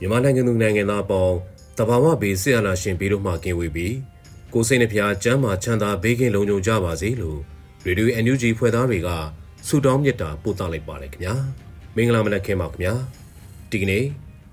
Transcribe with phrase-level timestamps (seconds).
[0.00, 1.36] မြန်မာနိုင်ငံသူနိုင်ငံသားပေါင်း
[1.78, 3.94] တဘာဝဘေးဆရာနာရှင်ဘေးတို့မှကင်းဝေးပြီး
[4.52, 7.38] ကိုစိတ်နှဖျားကျမ်းမာချမ်းသာဘေးကင်းလုံခြုံကြပါစေလို့
[7.86, 9.08] ရေဒီယို NUG ဖွဲ့သားတွေက
[9.66, 11.34] ဆုတောင်းမေတ္တာပို့သလိုက်ပါတယ်ခင်ဗျာ
[11.96, 12.94] မင်္ဂလာမနက်ခင်းပါခင်ဗျာ
[13.70, 14.04] ဒီကနေ့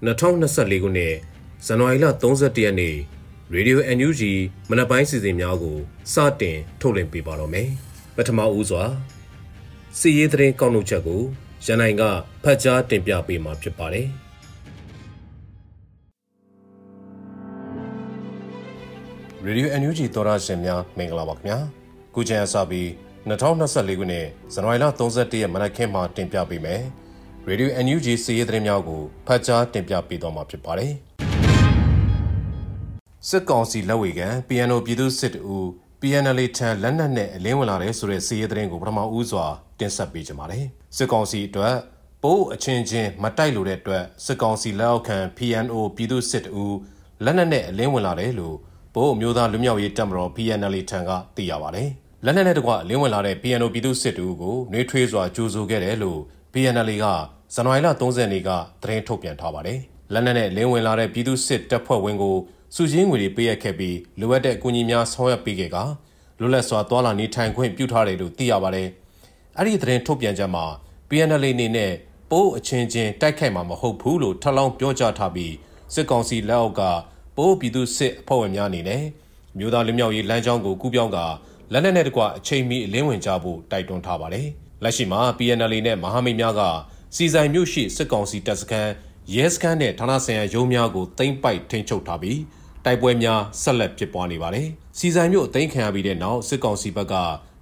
[0.06, 1.14] 2024ခုနှစ်
[1.66, 2.96] ဇန်နဝါရီလ31ရက်နေ့
[3.54, 4.22] ရေဒီယို NUG
[4.70, 5.78] မနက်ပိုင်းစီစဉ်များကို
[6.14, 7.70] စတင်ထုတ်လွှင့်ပေးပါတော့မယ်
[8.16, 8.84] ပထမဦးစွာ
[10.00, 11.22] စီရေးသတင်းကောက်နှုတ်ချက်ကို
[11.66, 12.04] ရန်နိုင်က
[12.44, 14.08] ဖတ်ကြားတင်ပြပေးမှာဖြစ်ပါတယ်
[19.48, 21.58] ရေဒီယို NUG သောရရှင်များမင်္ဂလာပါခင်ဗျာ
[22.14, 22.88] ခုချိန်အစပြီး
[23.28, 26.82] 2024ခုနှစ်ဇန်နဝါရီလ31ရက်မနက်ခင်းမှာတင်ပြပေးမယ်
[27.48, 30.94] ရေဒီယို NUG စီးရီးသတင်းများကိုဖတ်ကြားတင်ပြပေးသွားမှာဖြစ်ပါတယ်
[33.30, 35.58] စစ်ကောင်စီလက်ဝေခံ PNO ပြည်သူစစ်တူ
[36.02, 39.46] PNL ထံလက်နက်နဲ့အလင်းဝင်လာတဲ့ဆိုတဲ့စီးရီးသတင်းကိုပထမဦးစွာ
[39.80, 40.66] တင်ဆက်ပေးကြပါမယ်
[40.98, 41.76] စစ်ကောင်စီအတွက်
[42.24, 46.66] ပိုးအချင်းချင်းမတိုက်လို့တဲ့အတွက်စစ်ကောင်စီလက်အောက်ခံ PNO ပြည်သူစစ်တူ
[47.24, 48.58] လက်နက်နဲ့အလင်းဝင်လာတယ်လို့
[48.98, 51.90] ဗိုလ်အမျိုးသားလူမျိုးရေးတပ်မတော် PNL ထံကသိရပါတယ်။
[52.26, 56.20] လက်နက်နဲ့တကွလင်းဝင်လာတဲ့ PNO ပြည်သူစစ်တူကိုနှွေးထွေးစွာကြိုးဆိုခဲ့တယ်လို့
[56.54, 57.06] PNL က
[57.54, 58.50] ဇန်နဝါရီလ30ရက်နေ့က
[58.82, 59.80] သတင်းထုတ်ပြန်ထားပါတယ်။
[60.14, 62.36] လက်နက်နဲ့လင်းဝင်လာတဲ့ပြည်သူစစ်တပ်ဖွဲ့ဝင်ကို
[62.76, 65.78] စုစည်းငွေတွေပေးအပ်ခဲ့ပြီးလိုအပ်တဲ့အကူအညီများဆောင်ရွက်ပေးခဲ့က
[66.40, 68.88] လွတ်လပ်စွာသွာလာနေထိုင်ခွင့်ပြုထားတယ်လို့သိရပါတယ်။
[69.58, 70.66] အဲ့ဒီသတင်းထုတ်ပြန်ချက်မှာ
[71.10, 71.94] PNL အနေနဲ့
[72.32, 75.54] ပိုးအချင်းချင်းတိုက်ခိုက်မှာမဟုတ်ဘူးလို့ထပ်လောင်းပြောကြားထားပြီး
[75.94, 76.84] စစ်ကောင်စီလက်အောက်က
[77.38, 79.04] ပိုးပြည်သူစစ်အဖွဲ့ဝင်များအနေနဲ့
[79.58, 81.26] မြို့သားလူမျိုးရေးလမ်းကြောင်းကိုကူးပြောင်းကာ
[81.72, 84.48] လက်နက်နဲ့တကွအချိန်မီအလင်းဝင်ကြဖို့တိုက်တွန်းထားပါတယ်။
[84.84, 86.62] လက်ရှိမှာ PNL နဲ့မဟာမိတ်များက
[87.16, 88.92] စီဆိုင်မြို့ရှိစစ်ကောင်စီတပ်စခန်း
[89.36, 92.40] ရဲစခန်းနဲ့ဌာနဆိုင်ရာရုံးများကိုသိမ်းပိုက်ထိန်းချုပ်ထားပြီး
[92.86, 94.68] တိုက်ပွဲများဆက်လက်ဖြစ်ပွားနေပါတယ်။
[94.98, 97.16] စီဆိုင်မြို့အသိမ်းခံရပြီးတဲ့နောက်စစ်ကောင်စီဘက်က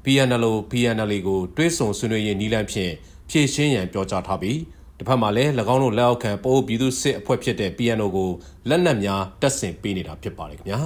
[0.05, 2.93] PNL PNL ကိုတွဲဆုံဆွေးနွေးရေးနီလန်းဖြင့်
[3.29, 4.57] ဖြည့်ရှင်းရန်ပြောကြားထားပြီး
[4.97, 8.29] တစ်ဖက်မှာလည်း၎င်းတို့လက်အောက်ခံပိုးပြည်သူစစ်အဖွဲ့ဖြစ်တဲ့ PNO ကို
[8.69, 10.79] လက်နက်များတပ်ဆင်ပေးနေတာဖြစ်ပါတယ်ခင်ဗျာ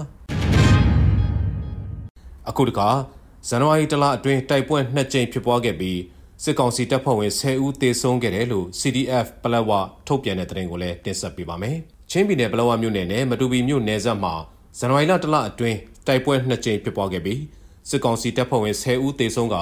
[2.50, 2.90] အခုတခါ
[3.48, 6.00] ဇန်နဝါရီလအတွင်းတိုက်ပွဲနှစ်ကြိမ်ဖြစ်ပွားခဲ့ပြီး
[6.44, 9.72] စစ်ကောင်စီတပ်ဖွဲ့ဝင်10ဦးသေဆုံးခဲ့တယ်လို့ CDF ပလက်ဝ
[10.08, 11.78] ထုတ်ပြန်တဲ့သတင်းကိုလည်းတင်ဆက်ပေးပါမယ်
[12.12, 14.34] ချင်းပြည်နယ်ပလက်ဝမြို့နယ်နဲ့မတူပီမြို့နယ်စပ်မှာ
[14.78, 15.78] ဇန်နဝါရီလတလအတွင်း
[16.08, 17.42] တိုက်ပွဲနှစ်ကြိမ်ဖြစ်ပွားခဲ့ပြီး
[17.90, 19.58] စစ်ကောင်စီတပ်ဖွဲ့ဝင်10ဦးသေဆုံးက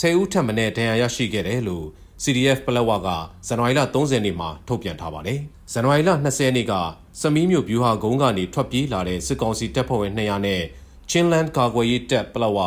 [0.00, 1.86] 10ဦးထပ်မံဒဏ်ရာရရှိခဲ့တယ်လို့
[2.22, 3.08] CDF ပလက်ဝက
[3.46, 5.38] ဇန်နဝါရီလ30နေ့မှာထုတ်ပြန်ထားပါတယ်။
[5.72, 6.72] ဇန်နဝါရီလ20ရက်နေ့က
[7.20, 10.62] စမီးမြို့ဗျူဟာကုန်းကနေထွက်ပြေးလာတဲ့စစ်ကောင်စီတပ်ဖွဲ့ဝင်200နဲ့
[11.10, 12.58] ချင်းလန်ကာကွယ်ရေးတပ်ပလက်ဝ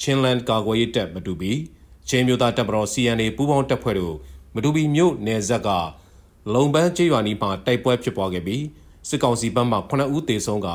[0.00, 1.52] ချင်းလန်ကာကွယ်ရေးတပ်မတူပီ
[2.08, 4.16] ချင်းမျိုးသားတပ်မတော် CNA ပူးပေါင်းတပ်ဖွဲ့တို့
[4.54, 5.68] မတူပီမြို့နယ်ဇက်က
[6.54, 8.64] လုံပန်းကျေးရွာနီးမှာတိုက်ပွဲဖြစ်ပွားခဲ့ပြီး
[9.08, 10.68] စစ်ကောင်စီဘက်မှ9ဦးသေဆုံးက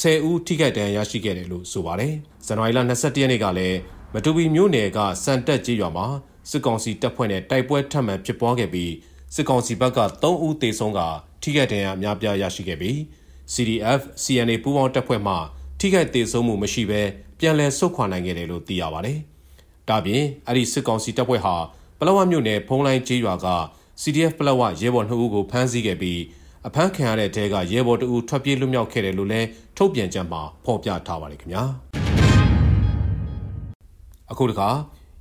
[0.00, 2.14] 10ဦးထိခိုက်ဒဏ်ရာရရှိခဲ့တယ်လို့ဆိုပါတယ်။
[2.46, 3.78] ဇန်နဝါရီလ22ရက်နေ့ကလည်း
[4.14, 6.06] မတူပီမြို့နယ်ကစံတက်ကျေးရွာမှာ
[6.50, 8.92] စစ်ကောင်စီတပ်ဖွဲ့နဲ့တိုက်ပွဲထပ်မံဖြစ်ပွားခဲ့ပြီး
[9.34, 11.00] စစ်ကောင်စီဘက်က3ဦးသေဆုံးက
[11.42, 12.96] ထိခိုက်ဒဏ်ရာအများပြားရရှိခဲ့ပြီး
[13.52, 15.34] CDF CNA ပူးပေါင်းတပ်ဖွဲ့မှ
[15.80, 17.02] ထိခိုက်သေဆုံးမှုမရှိဘဲ
[17.38, 19.18] ပြန်လည်ဆုတ်ခွာနိုင်ခဲ့တယ်လို့သိရပါတယ်။
[19.88, 21.54] ဒါပြင်အဲ့ဒီစစ်ကောင်စီတပ်ဖွဲ့ဟာ
[21.98, 23.48] ပလောဝမြို့နယ်ဖုံးလိုင်းကျေးရွာက
[24.02, 26.20] CDF ပလောဝရဲဘော်2ဦးကိုဖမ်းဆီးခဲ့ပြီး
[26.66, 31.62] အဖမ်းခံရတဲ့တဲကရဲဘော်2ဦးထွက်ပြေးလွတ်မြောက်ခဲ့တယ်လို့လည်းထုတ်ပြန်ကြမှာဖော်ပြထားပါတယ်ခင်ဗျာ။
[34.30, 34.68] အခုတခါ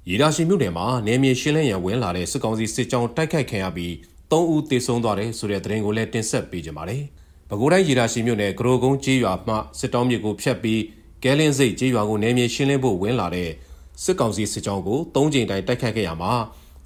[0.09, 3.93] ရေဒါရှင်မြို့နယ်မှာနေမြေရှင်းလင်းရန်ဝင်လာတဲ့စစ်ကောင်စီစစ်ကြောင်းတိုက်ခိုက်ခံရပြီး
[4.31, 7.03] ၃ဦးသေဆုံးသွားတယ်ဆိုတဲ့သတင်းကိုလည်းတင်ဆက်ပေးကြပါမယ်။
[7.49, 10.81] ပဲခူးတိုင်းရေဒါရှင်မြို့နယ်ကရိုကုန်းကျေးရွာမှစစ်တောင်းမြစ်ကိုဖျက်ပြီး
[11.23, 13.49] ကဲလင်းစိတ်ကျေးရွာကိုနေမြေရှင်းလင်းဖို့ဝင်လာတဲ့
[14.03, 16.33] စစ်ကောင်စီစစ်ကြောင်းကို၃ကြိမ်တိုင်တိုက်ခိုက်ခဲ့ရမှာ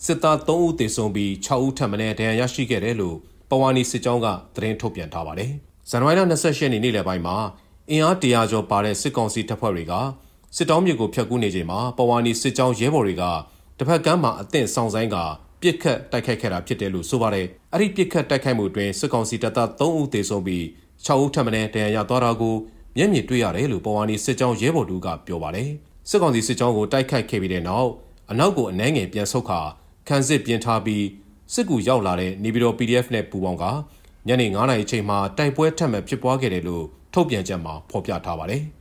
[0.05, 3.17] စစ်သား၃ဦးသေဆုံးပြီး6ဦးထပ်မံဒဏ်ရာရရှိခဲ့တယ်လို့
[3.49, 5.51] ပဝါနီစစ်ကြောင်းကသတင်းထုတ်ပြန်ထားပါတယ်။
[5.89, 7.37] ဇန်နဝါရီလ28ရက်နေ့နေ့လယ်ပိုင်းမှာ
[7.89, 9.93] အင်အားတရာကျော်ပါတဲ့စစ်ကောင်စီတပ်ဖွဲ့တွေက
[10.55, 13.23] စစ်တောင်းမြစ်ကိုဖျက်ကူးနေချိန်မှာပဝါနီစစ်ကြောင်းရဲဘော်တွေက
[13.77, 15.15] တစ်ဖက်ကမ်းမှာအသင့်ဆောင်ဆိုင်က
[15.61, 20.63] ပြစ်ခတ်တိုက်ခိုက်ခဲ့တာဖြစ်တယ်လို့ဆိုပါတယ်။အဲ့ဒီပြစ်ခတ်တိုက်ခိုက်မှုအတွင်းစစ်ကောင်စီတပ်သား3ဦးသေဆုံးပြီး
[21.05, 22.55] 6ဦးထပ်မံဒဏ်ရာရသွားတာကို
[22.97, 25.69] မျက်မြင်တွေ့ရတယ်လို့ပေါ်ဝါနီစစ်ကြောင်းရဲဘော်တို့ကပြောပါတယ်။
[26.09, 27.89] စစ်ကောင်စီစစ်ကြောင်းကိုတိုက်ခိုက်ခဲ့ပြီးတဲ့နောက်
[28.31, 29.61] အနောက်ကိုအနှဲငယ်ပြန်ဆုတ်ခါ
[30.07, 31.05] ခန်းစစ်ပြင်ထားပြီး
[31.53, 33.65] စစ်ကူရောက်လာတဲ့နေပြည်တော် PDF နဲ့ပူးပေါင်းက
[34.27, 38.63] ညနေ9:00နာရီအချိန်မှာတိုက်ပွဲထပ်မံဖြစ်ပွားခဲ့တယ်လို့ထုတ်ပြန်ချက်မှာဖော်ပြထားပါတယ်။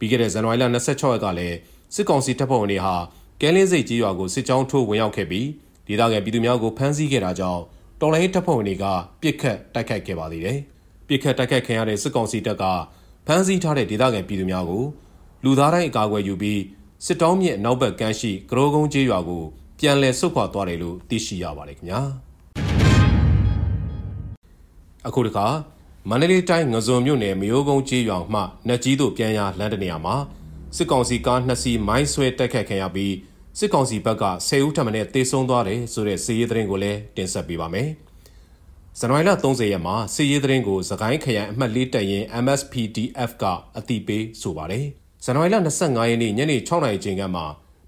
[0.00, 1.56] ပြီးခဲ့တဲ့ဇန်နဝါရီလ26ရက်ကလည်း
[1.94, 2.94] စစ်ကောင်စီတပ်ဖွဲ့ဝင်တွေဟာ
[3.40, 5.46] ကဲလင်းစိတ်ကြီးရွာကိုစစ်ကြောင်းထိုးဝင်ရောက်ခဲ့ပြီး
[5.86, 7.62] ဒေသခံပြည်သူများကိုဖမ်းဆီးခဲ့တာကြောင့်
[8.00, 8.84] တော်လိုင်းတပ်ဖွဲ့ဝင်တွေက
[9.22, 10.58] ပြစ်ခတ်တိုက်ခိုက်ခဲ့ပါသေးတယ်။
[11.08, 12.64] ပြစ်ခတ်တိုက်ခိုက်ခံရတဲ့စစ်ကောင်စီတပ်က
[13.26, 14.84] ဖမ်းဆီးထားတဲ့ဒေသခံပြည်သူများကို
[15.44, 16.60] လူသားတိုင်းအကာအကွယ်ယူပြီး
[17.06, 19.42] စစ်တောင်းမြစ်နောက်ဘက်ကမ်းရှိကရိုးကုန်းကျေးရွာကို
[19.78, 22.00] ပြန်လည်ဆုတ်ခွာသွားတယ်လို့သိရှိရပါတယ်ခင်ဗျာ
[25.06, 25.46] အခုတခါ
[26.08, 30.16] မန္တလေးတိုင်းငဇုံမြို့နယ်မယိုးကုန်းကျေးရွာမှနှက်ကြီးတို့ပြန်ရလမ်းတနေရာမှာ
[30.76, 33.14] စစ်ကောင်စီကားနှစ်စီးမိုင်းဆွဲတိုက်ခတ်ခံရပြီး
[33.58, 37.88] စစ်ကောင်စီဘက်က10ဦးထပ်မံတေဆုံးသွားတယ်ဆိုတဲ့စီးရီးသတင်းကိုလည်းတင်ဆက်ပေးပါမယ်။
[38.98, 43.44] ဇန်နဝါရီလ30ရက်မှာစီးရီးသတင်းကိုသခိုင်းခရိုင်အမှတ်၄တပ်ရင်း MSPDF က
[43.78, 44.84] အတိပေးဆိုပါတယ်။
[45.24, 47.42] ဇန်နဝါရီလ25ရက်နေ့ညနေ6နာရီချိန်ကမှ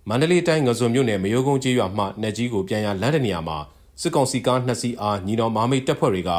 [0.09, 3.59] မန္တလေးတိုင်းငဇုံမြို့နယ်မယိုးကုန်းကျေးရွာမှနှက်ကြီးကိုပြန်ရလမ်းတနေရာမှာ
[4.01, 6.33] စစ်ကောင်စီကားနှစ်စီးအားညီတော်မာမိတ်တပ်ဖွဲ့တွေက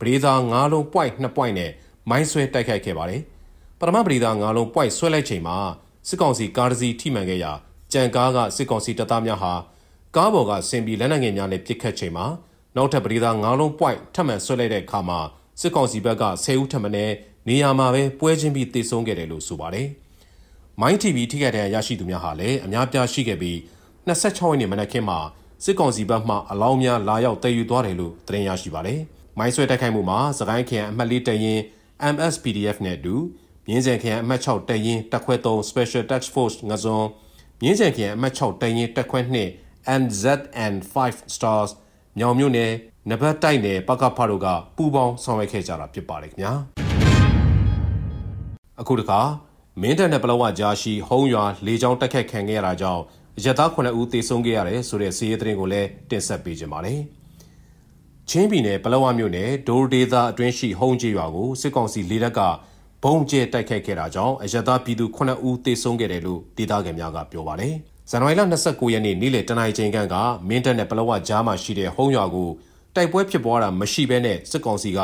[0.00, 1.72] ပရိသာ9လုံး point 2 point နဲ့
[2.10, 3.22] မိုင်းဆွဲတိုက်ခိုက်ခဲ့ပါတယ်။
[3.78, 5.56] ပထမပရိသာ9လုံး point ဆွဲလိုက်ချိန်မှာ
[6.08, 7.52] စစ်ကောင်စီကားတစ်စီးထိမှန်ခဲ့ရာ
[7.92, 9.52] ကြံကားကစစ်ကောင်စီတပ်သားများဟာ
[10.16, 12.26] ကားပေါ်ကဆင်ပြီးလက်နက်ငယ်များနဲ့ပစ်ခတ်ချိန်မှာ
[12.76, 15.20] နောက်ထပ်ပရိသာ9လုံး point ထပ်မံဆွဲလိုက်တဲ့အခါမှာ
[15.60, 16.90] စစ်ကောင်စီဘက်က10ဦးထပ်မံ
[17.48, 19.88] နေရာမှာပဲပွဲချင်းပြီးတေဆုံးခဲ့တယ်လို့ဆိုပါတယ်။
[20.80, 23.56] မိုင်း TV ထိခိုက်တဲ့ရရှိသူများဟာလည်းအများပြားရှိခဲ့ပြီး
[24.06, 25.18] 26ရက်နေ့မနက်ခင်းမှာ
[25.64, 29.00] စစ်ကောင်စီဘက်မှအလောင်းများလာရောက်တည်ယူသွားတယ်လို့သတင်းရရှိပါတယ်။
[29.38, 31.60] မိုင်းဆွဲတိုက်ခိုက်မှုမှာစကိုင်းခရိုင်အမှတ်၄တရင်
[32.14, 33.14] MSPDF နဲ့အတူ
[33.66, 37.06] မြင်းစံခရိုင်အမှတ်6တရင်တက်ခွဲ3 Special Task Force ငဇွန်
[37.62, 39.20] မြင်းစံခရိုင်အမှတ်6တရင်တက်ခွဲ
[39.58, 41.70] 2 NZN 5 Stars
[42.18, 42.72] ညောင်မြို့နယ်
[43.10, 44.46] နဘတ်တိုက်နယ်ပကဖတို့က
[44.76, 46.52] ပူပေါင်းဆောင်ရွက်ခဲ့ကြတာဖြစ်ပါတယ်ခင်ဗျာ
[48.80, 49.20] အခုတခါ
[49.80, 53.02] မင်းတပ်နဲ့ပလောဝကြားရှိဟုံးရွာလေကြောင်းတက်ခတ်ခံခဲ့ရတာကြောင့်
[53.44, 57.00] ရသား9ဦးသေဆုံးခဲ့ရတယ်ဆိုတဲ့စီးရဲသတင်းကိုလည်းတင်ဆက်ပေးကြပါမယ်။
[58.32, 62.40] ချင်းပြည်နယ်ပလောဝမြို့နယ်ဒိုဒေသာအတွင်းရှိဟုံးကျေးရွာကိုစစ်ကောင်စီလေးတပ်က
[63.02, 67.74] ဘုံကျဲတိုက်ခိုက်ခဲ့တာကြောင့်အရသားပြည်သူ9ဦးသေဆုံးခဲ့တယ်လို့ဒေသခံများကပြောပါတယ်။
[68.10, 69.96] ဇန်နဝါရီလ29ရက်နေ့နေ့လယ်တနင်္လာချိန်က
[70.48, 72.50] မင်းတပ်နဲ့ပလောဝကြားမှာရှိတဲ့ဟုံးရွာကို
[72.94, 75.00] တိုက်ပွဲဖြစ်ပွားတာမရှိဘဲနဲ့စစ်ကောင်စီက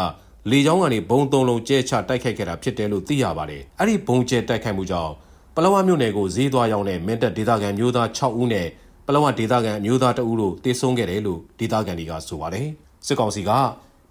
[0.50, 5.12] လေကြောင်းကနေဘုံသုံးလုံးကျဲချတိုက်ခိုက်ခဲ့တာဖြစ်တယ်လို့သိရပါတယ်။အဲ့ဒီဘုံကျဲတိုက်ခိုက်မှုကြောင့်
[5.55, 8.69] ပလောဝမြို့နယ်ကိုဈေးသွားရောက်တဲ့မင်းတပ်ဒေသခံမျိုးသား6ဦးနဲ့
[9.06, 12.69] ပလောဝဒေသခံမျိုးသား2ဦးတို့တေဆုံးခဲ့တယ်လို့ဒေသခံတွေကဆိုပါတယ်။
[13.06, 13.50] စစ်ကောင်စီက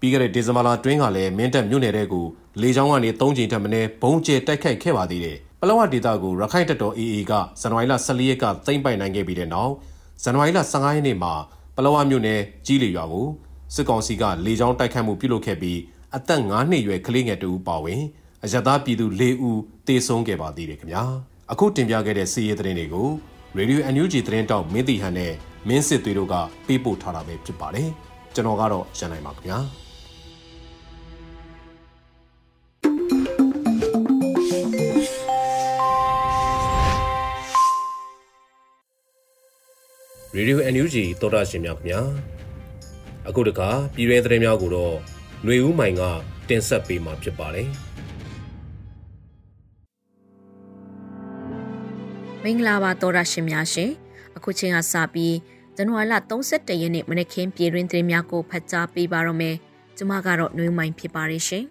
[0.00, 2.26] ပြီးခဲ့တဲ့ဒီဇင်ဘာလတွင်းကလည်းမင်းတပ်မြို့နယ်တဲကို
[2.60, 9.72] လေကြောင်းကနေ၃ချိန်ထပ်မင်းဘုံကျဲတိုက်ခိုက်ခဲ့ပါသေးတယ်။ပလောဝဒေသကိုရခိုင်တပ်တော် AA ကဇန်နဝါရီလ14ရက်ကသိမ်းပိုက်နိုင်ခဲ့ပြီးတဲ့နောက်
[10.22, 11.34] ဇန်နဝါရီလ15ရက်နေ့မှာ
[11.76, 13.26] ပလောဝမြို့နယ်ကြီးလီရွာကို
[13.74, 15.78] စစ်ကောင်စီကလေကြောင်းတိုက်ခတ်မှုပြုလုပ်ခဲ့ပြီး
[16.16, 18.02] အသက်9နှစ်ရွယ်ကလေးငယ်တူပါဝင်
[18.44, 21.04] အရသာပြည်သူ၄ဦးတေဆုံးခဲ့ပါသေးတယ်ခင်ဗျာ
[21.52, 23.08] အခုတင်ပြခဲ့တဲ့စီးရဲသတင်းတွေကို
[23.58, 25.32] Radio NUG သတင်းတောက်မင်းတီဟန်နဲ့
[25.68, 26.34] မင်းစစ်သွေးတို့က
[26.66, 27.90] ပေးပို့ထားတာပဲဖြစ်ပါတယ်
[28.36, 29.58] ကျွန်တော်ကတော့ရန်နိုင်ပါခင်ဗျာ
[40.34, 42.00] ရေဒီယို NUG သောတာရှင်များခင်ဗျာ
[43.28, 44.94] အခုတခါပြည်တွင်းသတင်းများကိုတော့
[45.42, 46.02] ຫນွေဦးမိုင်က
[46.48, 47.68] တင်ဆက်ပေးမှာဖြစ်ပါတယ်
[52.42, 53.90] မင်္ဂလာပါသောရရှင်များရှင်
[54.36, 55.34] အခုချိန်ကစပြီး
[55.78, 56.14] ဇန်နဝါရီလ
[56.50, 59.56] 31ရက်နေ့မနေ့ခင်းပြည်တွင်းသတင်းများကိုဖတ်ကြားပေးပါတော့မယ်
[59.96, 61.64] ကျွန်မကတော့ຫນွေဦးမိုင်ဖြစ်ပါတယ်ရှင်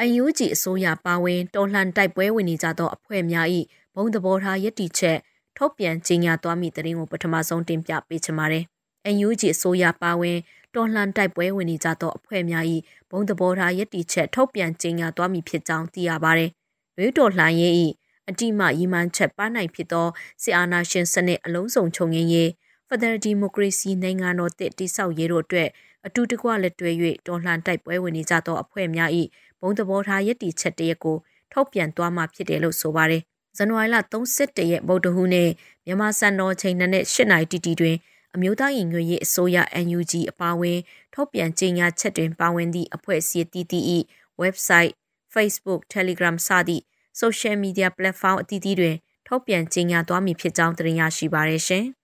[0.00, 3.46] အယူဂျီအစိုးရပါဝင်တော်လှန်တိုက်ပွဲဝင်နေကြသောအဖွဲ့များ၏
[3.94, 5.18] ဘုံသဘောထားယက်တီချက်
[5.56, 8.64] ထုတ်ပြန်ကြေညာသွားမိတဲ့ရင်ကိုပထမဆုံးတင်ပြပေးချင်ပါတယ်။
[9.14, 10.38] NUG အစိုးရပါဝင်
[10.74, 12.64] တော်လှန်တိုက်ပွဲဝင်နေကြသောအဖွဲ့များ၏
[13.10, 16.50] ဘုံသဘောထားယက်တီချက်ထုတ်ပြန်ကြေညာသွားမည်ဖြစ်ကြောင်းသိရပါတယ်။
[16.96, 17.74] ရွေးတော်လှန်ရေး၏
[18.28, 20.06] အတိမရီမှန်ချက်ပါနိုင်ဖြစ်သော
[20.42, 22.50] စစ်အာဏာရှင်စနစ်အလုံးစုံချုပ်ငင်းရေး
[22.88, 25.68] ဖက်ဒရယ်ဒီမိုကရေစီနိုင်ငံတော်တည်တည်ဆောက်ရေးတို့အတွက်
[26.06, 26.90] အတူတကွလက်တွဲ၍
[27.26, 29.10] တော်လှန်တိုက်ပွဲဝင်နေကြသောအဖွဲ့များ၏
[29.60, 31.16] ဘုံသဘောထားယက်တီချက်တရက်ကို
[31.52, 33.22] ထုတ်ပြန်သွားမှာဖြစ်တယ်လို့ဆိုပါတယ်။
[33.56, 35.50] ဇန်နဝါရီလ31ရက်ဗုဒ္ဓဟူးနေ့
[35.86, 37.96] မြန်မာစံတော်ချိန်နဲ့8နာရီတီတီတွင်
[38.34, 40.78] အမျိုးသားရင်ငွေရေးအစိုးရ NUG အပါအဝင်
[41.14, 43.84] ထုတ်ပြန်ကြေညာချက်တွင်ပါဝင်သည့်အဖွဲ့အစည်းတည်တည်၏
[44.42, 44.92] website
[45.34, 46.82] Facebook Telegram စသည့်
[47.20, 48.96] social media platform အသီးသီးတွင်
[49.26, 51.84] ထုတ်ပြန်ကြေညာသွားမည်ဖြစ်ကြောင်းတင်ရရှိပါရရှင်။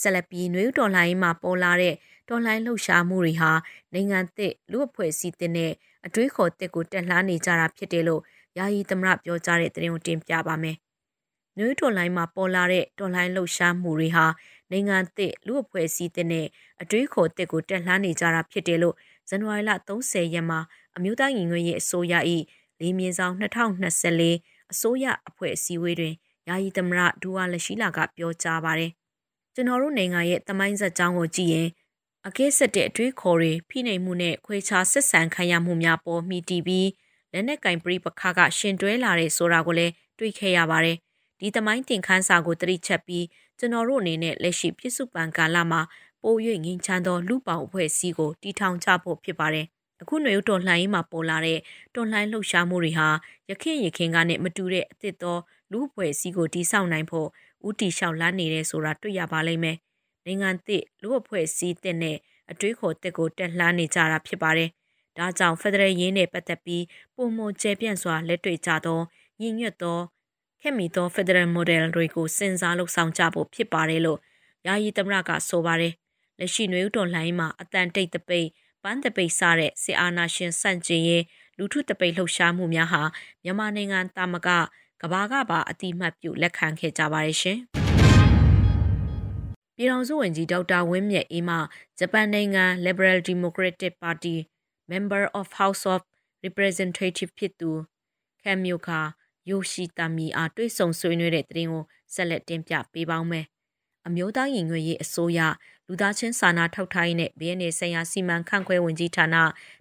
[0.00, 1.94] ဆက်လက်ပြီးနွေဦးတော်လှန်ရေးမှာပေါ်လာတဲ့
[2.28, 3.52] တော်လှန်လှုပ်ရှားမှုတွေဟာ
[3.92, 5.72] နိုင်ငံသစ်လူအဖွဲ့အစည်းတင်တဲ့
[6.06, 8.22] အတွေးခေါ်တစ်ကိုတက်လှမ်းနေကြတာဖြစ်တယ်လို့
[8.58, 10.76] ယာယီသမရပြောကြားတဲ့သတင်းကိုတင်ပြပါမယ်
[11.58, 14.26] နွေတော်လိုင်းမှာပေါ်လာတဲ့တော်လိုင်းလှုပ်ရှားမှုတွေဟာ
[14.70, 16.46] နိုင်ငံသစ်လူအဖွဲ့အစည်းတဲ့နဲ့
[16.82, 18.94] အတွေးခေါ်တစ်ကိုတက်လှမ်းနေကြတာဖြစ်တယ်လို့
[19.28, 20.60] ဇန်နဝါရီလ30ရက်မှာ
[20.96, 22.14] အမျိုးသားညီညွတ်ရေးအစိုးရ၏
[22.80, 26.14] လေးမြင်းဆောင်2024အစိုးရအဖွဲ့အစည်းအဝေးတွင်
[26.48, 28.90] ယာယီသမရဒူဝါလရှိလာကပြောကြားပါတယ်။
[29.54, 31.68] ကျွန်တော်တို့နိုင်ငံရဲ့တမိုင်းဆက်ကြောင်းကိုကြည့်ရင်
[32.26, 36.88] အကဲဆက်တဲ့အတွေးခေါ်တွေဖိနှိပ်မှုနဲ့ခွဲခြားဆက်ဆံခံရမှုများပေါ်မိတည်ပြီး
[37.32, 40.96] လက်နက်ကင်ပရိပခါကရှင်တွဲလာတဲ့ဆိုတာကိုလည်းတွေ့ခဲ့ရပါတယ်။
[41.40, 43.24] ဒီတမိုင်းတင်ခန်းစာကိုတရိချက်ပြီး
[43.58, 45.80] ကျွန်တော်တို့အနေနဲ့လက်ရှိပြစ်စုပန်ကာလမှာ
[46.22, 49.66] ပို၍ငင်းချမ်းသောလူပောင်အဖွဲ့အစည်းကိုတီထောင်ချဖို့ဖြစ်ပါတယ်။
[50.02, 51.58] အခုຫນွေတော်လှန်ရေးမှာပေါ်လာတဲ့
[51.94, 53.08] တော်လှန်လှုပ်ရှားမှုတွေဟာ
[53.50, 55.38] ရခင်ရခင်ကနဲ့မတူတဲ့အသစ်သော
[55.72, 57.28] လူအဖွဲ့အစည်းကိုတီဆောက်နိုင်ဖို့
[57.68, 59.76] ဥတီလျှောက်လန်းနေတဲ့ဆိုတာတွေ့ရပါလိမ့်မယ်။
[60.24, 62.16] နိုင်ငံသစ်လူအဖွဲ့အစည်းတဲ့နဲ့
[62.50, 64.70] အတွေးခေါ်တက်ကိုတက်လှမ်းနေကြတာဖြစ်ပါတယ်။
[65.18, 66.84] ဒါကြောင့်ဖက်ဒရယ်ရင်းနဲ့ပတ်သက်ပြီး
[67.16, 69.00] ပုံမကျဲပြန့်စွာလက်တွေ့ကြသော
[69.40, 69.98] ညီညွတ်သော
[70.60, 74.18] ခင်မီသော Federal Model တွေကိုစဉ်းစားလှုပ်ဆောင်ကြဖို့ဖြစ်ပါတယ်လို့
[74.66, 75.92] ယာယီသမရကဆိုပါတယ်။
[76.38, 78.48] လက်ရှိနွေဦးတော်လှန်ရေးမှာအတန်တိတ်တပိတ်
[78.88, 81.24] ပန်းတပိတ်စတဲ့စစ်အာဏာရှင်ဆန့်ကျင်ရေး
[81.58, 83.02] လူထုတပိတ်လှုပ်ရှားမှုများဟာ
[83.44, 84.48] မြန်မာနိုင်ငံတာမက
[85.02, 87.58] ကဘာကပါအတိမတ်ပြုလက်ခံခဲ့ကြပါတယ်ရှင်။
[89.76, 91.56] ပြည်ထောင်စုဝန်ကြီးဒေါက်တာဝင်းမြတ်အေးမှ
[91.98, 94.36] ဂျပန်နိုင်ငံ Liberal Democratic Party
[94.92, 96.00] Member of House of
[96.44, 97.70] Representative ဖြစ်သူ
[98.44, 99.00] ကမ်မြူကာ
[99.48, 103.46] ယိုရှိတာမီအားတွေ့ဆုံဆွေးနွေးတဲ့သတင်းကိုဆက်လက်တင်ပြပေးပါောင်းမယ်။
[104.06, 105.40] အမျိုးသားရင်ငွေရေးအစိုးရ
[105.88, 109.36] လူသားချင်းစာနာထောက်ထားရေးနဲ့ BNA ဆိုင်ရာစီမံခန့်ခွဲဝင်ကြီးဌာန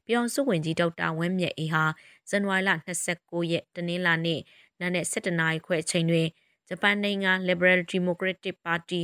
[0.05, 1.83] ပြည်အောင်စုဝင်ကြီးဒေါက်တာဝင်းမြတ်အေးဟာ
[2.29, 2.71] ဇန်နဝါရီလ
[3.11, 4.39] 29ရက်တနင်္လာနေ့
[4.81, 6.27] နနက်7:00နာရီခွဲအချိန်တွင်
[6.67, 9.03] ဂျပန်နိုင်ငံ Liberal Democratic Party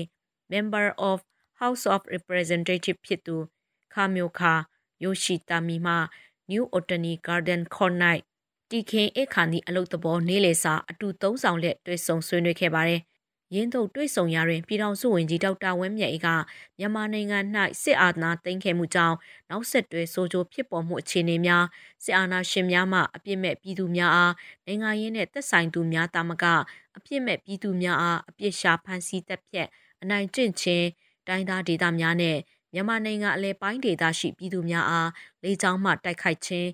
[0.53, 1.17] Member of
[1.61, 3.35] House of Representative ဖြစ်သူ
[3.93, 4.53] ခါမျိုးခါ
[5.03, 5.95] ယိုရှိတာမီမှ
[6.51, 8.17] New Otani Garden Corner
[8.69, 13.01] တီခင်အခါနီအလုတ်တဘောနေလေစာအတူသုံးဆောင်လက်တွေ့ဆုံဆွေးနွေးခဲ့ပါတယ်။
[13.55, 16.27] ရင်းတို့တွေ့ဆုံရာတွင်ပြည်ထောင်စုဝန်ကြီးဒေါက်တာဝင်းမြတ်အေးက
[16.77, 17.39] မြန်မာနိုင်ငံ၌
[17.81, 19.15] စစ်အာဏာသိမ်းခဲ့မှုကြောင့်
[19.49, 21.65] နောက်ဆက်တွဲဆိုးကျိုးဖြစ်ပေါ်မှုအခြေအနေများ
[22.03, 24.33] စစ်အာဏာရှင်များမှအပြစ်မဲ့ပြည်သူများအား
[24.65, 26.45] နိုင်ငံရင်းနဲ့သက်ဆိုင်သူများတာမက
[26.97, 29.67] အပြစ်မဲ့ပြည်သူများအားအပြစ်ရှာဖမ်းဆီးတပ်ဖြတ်
[30.01, 30.87] အနိုင်ကျင့်ခြင်း
[31.27, 32.37] တိုင်းသားဒေသများနဲ့
[32.73, 35.09] မြန်မာနိုင်ငံအလဲပိုင်းဒေသရှိပြည်သူများအား
[35.43, 36.69] လေကြောင်းမှတိုက်ခိုက်ခြင်း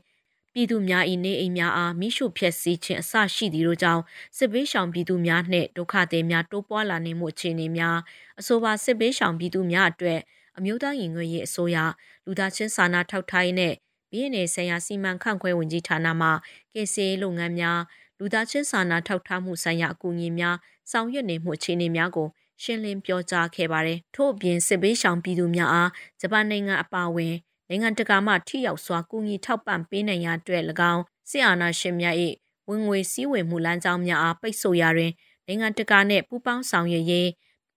[0.59, 4.03] ပြည်သူများ၏နေအိမ်များအားမိရှုဖျက်ဆီးခြင်းအဆရှိသည်တို့ကြောင့်
[4.37, 7.97] စစ်ဘေးရှောင်ပြည်သူများနှင့်ဒုက္ခသည်များတိုးပွားလာနေမှုအခြေအနေများ
[8.39, 10.19] အဆိုပါစစ်ဘေးရှောင်ပြည်သူများအတွက်
[10.57, 11.77] အမျိုးသားရင်ငွေရေးအစိုးရ
[12.25, 13.73] လူသားချင်းစာနာထောက်ထားရေးနဲ့
[14.11, 16.29] ပြည်내ဆိုင်ရာစီမံခန့်ခွဲဝင်ကြီးဌာနမှ
[16.73, 17.79] ကေစီလုပ်ငန်းများ
[18.19, 20.55] လူသားချင်းစာနာထောက်ထားမှုဆိုင်ရာအကူအညီများ
[20.91, 22.27] ဆောင်ရွက်နေမှုအခြေအနေများကို
[22.63, 27.35] ရှင်းလင်းပြောကြားခဲ့ပါတယ်။ထို့အပြင်စစ်ဘေးရှောင်ပြည်သူများအားဂျပန်နိုင်ငံအပါအဝင်
[27.69, 32.15] နိုင်ငံတကာမှထိရောက်စွာကူညီထောက်ပံ့ပေးနိုင်ရတဲ့၎င်းစစ်အာဏာရှင်များ၏
[32.69, 35.12] ဝင်ငွေစည်းဝေမှုလမ်းကြောင်းများအားပိတ်ဆို့ရာတွင်
[35.47, 37.29] နိုင်ငံတကာနှင့်ပူးပေါင်းဆောင်ရွက်ရေး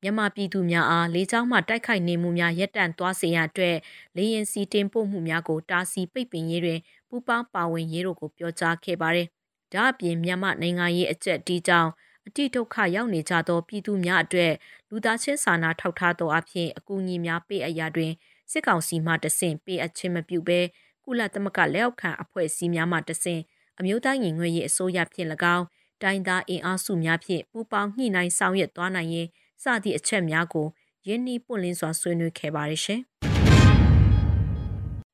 [0.03, 3.77] မြန်မာပြည်သူများအားလေကြောင်းမှတိုက်ခိုက်နေမှုများရပ်တန့်သွားစေရအတွက်
[4.17, 9.27] လေရင်စီတင်ပို့မှုများကိုတားဆီးပိတ်ပင်ရေးတွင်ပူးပေါင်းပါဝင်ရေးတို့ကိုပြောကြားခဲ့ပါတယ်။
[9.73, 11.91] ဒါအပြင်မြန်မာနိုင်ငံရေးအကျက်ဒီကြောင့်
[12.27, 14.53] အတိဒုက္ခရောက်နေကြသောပြည်သူများအတွက်
[14.89, 18.13] လူသားချင်းစာနာထောက်ထားသောအဖြစ်အကူအညီများပေးအပ်ရာတွင်
[18.51, 20.61] စစ်ကောင်စီမှတဆင့်ပေးအပ်ခြင်းမပြုဘဲ
[21.05, 23.43] ကုလသမဂ္ဂလက်အောက်ခံအဖွဲ့အစည်းများမှတဆင့်
[23.79, 25.65] အမျိုးသားညီညွတ်ရေးအစိုးရဖြင့်၎င်း
[26.03, 29.29] တိုင်းသားအင်အားစုများဖြင့်ပူးပေါင်းညှိနှိုင်းဆောင်ရွက်သွားနိုင်ရေး
[29.63, 30.67] စသည့်အချက်များကို
[31.07, 33.01] ယင်းနှီးပွင့်လင်းစွာဆွေးနွေးခဲ့ပါတယ်ရှင်။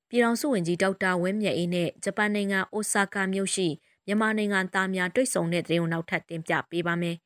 [0.09, 3.69] ပြည်တော်စုဝင်ကြီးဒေါက်တာဝင်းမြတ်အေးနဲ့ဂျပန်နိုင်ငံအိုဆာကာမြို့ရှိ
[4.07, 7.17] မြန်မာနိုင်ငံသားများတွေ့ဆုံတဲ့တဲ့ုံနောက်ထပ်တင်ပြပေးပါမယ်။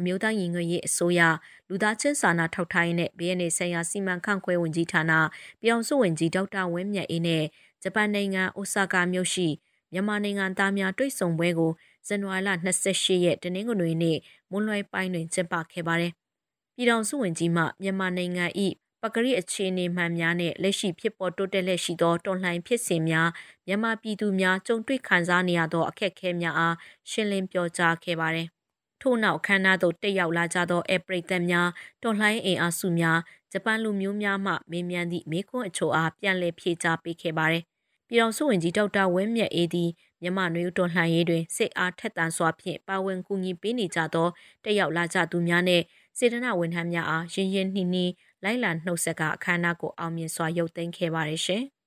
[0.00, 1.20] အမျိုးသားညီညွတ်ရေးအစိုးရ
[1.68, 5.12] လူသားချင်းစာနာထောက်ထားရေးနဲ့ BNA ဆိုင်ရာစီမံခန့်ခွဲဝင်ကြီးဌာန
[5.60, 7.44] ပြည်အောင်စုဝင်ကြီးဒေါက်တာဝင်းမြတ်အေးနဲ့
[7.82, 9.48] ဂျပန်နိုင်ငံအိုဆာကာမြို့ရှိ
[9.92, 11.72] မြန်မာနိုင်ငံသားများတွေ့ဆုံပွဲကို
[12.06, 12.50] ဇန်နဝါရီလ
[12.86, 14.18] 28ရက်တနင်္ဂနွေနေ့
[14.50, 16.12] မွန်းလွယ်ပိုင်းတွင်ကျင်းပခဲ့ပါတယ်။
[16.74, 18.44] ပြည်တော်စုဝင်ကြီးမှမြန်မာနိုင်ငံ၏
[19.02, 23.28] ပကရိအခြေအနေမှန်များနဲ့လက်ရှိဖြစ်ပေါ်တိုးတက်လက်ရှိသောတွန်လှန်ဖြစ်စဉ်များ
[23.66, 26.76] မြန်မာပြည်သူများကြုံတွေ့ခံစားနေရသောအခက်အခဲများအား
[27.10, 28.48] ရှင်းလင်းပြောကြားခဲ့ပါတယ်။
[29.02, 31.68] ထို့နောက်ခန္ဓာသို့တက်ရောက်လာကြသောအပရိသတ်များ
[32.02, 33.18] တွန်လှန်အင်အားစုများ
[33.52, 37.62] ဂျပန်လူမျိုးများမှမေးမြန်းသည့်မေးခွန်းအချို့အားပြန်လည်ဖြေကြားပေးခဲ့ပါတယ်။
[38.08, 39.90] ပြည်တော်စုဝင်ကြီးဒေါက်တာဝင်းမြတ်အေးသည်
[40.22, 44.28] မြန်မာနွေဦးတော်လှန်ရေးတွင်စိတ်အားထက်သန်စွာဖြင့်ပါဝင်ကူညီပေးနေကြသော
[44.64, 45.84] တက်ရောက်လာကြသူများနှင့်
[46.18, 48.12] စေတနာဝန်ထမ်းများအားရင်းရင်းနှီးနှီး
[48.44, 51.64] လိုက်လံနှုတ်ဆက်ကအခမ်းအနားကိုအောင်မြင်စွာရုပ်သိမ်းခဲ့ပါတယ်ရှင်။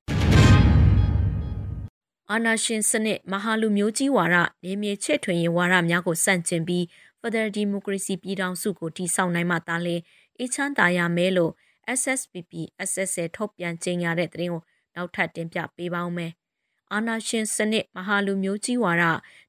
[2.33, 6.83] အာနာရှင်စနစ်မဟာလူမျိုးကြီးဝါဒနေမြေချဲ့ထွင်ရေးဝါဒများကိုစန့်ကျင်ပြီး
[7.21, 10.01] Federal Democracy ပြည်ထောင်စုကိုတည်ဆောက်နိုင်မှသာလျှင်
[10.39, 11.51] အေးချမ်းသာရမယ်လို့
[11.99, 12.53] SSPP
[12.89, 14.61] SSL ထုတ်ပြန်ကြေညာတဲ့သတင်းကို
[14.95, 16.31] နောက်ထပ်တင်ပြပေးပါောင်းမယ်။
[16.91, 19.03] အာနာရှင်စနစ်မဟာလူမျိုးကြီးဝါဒ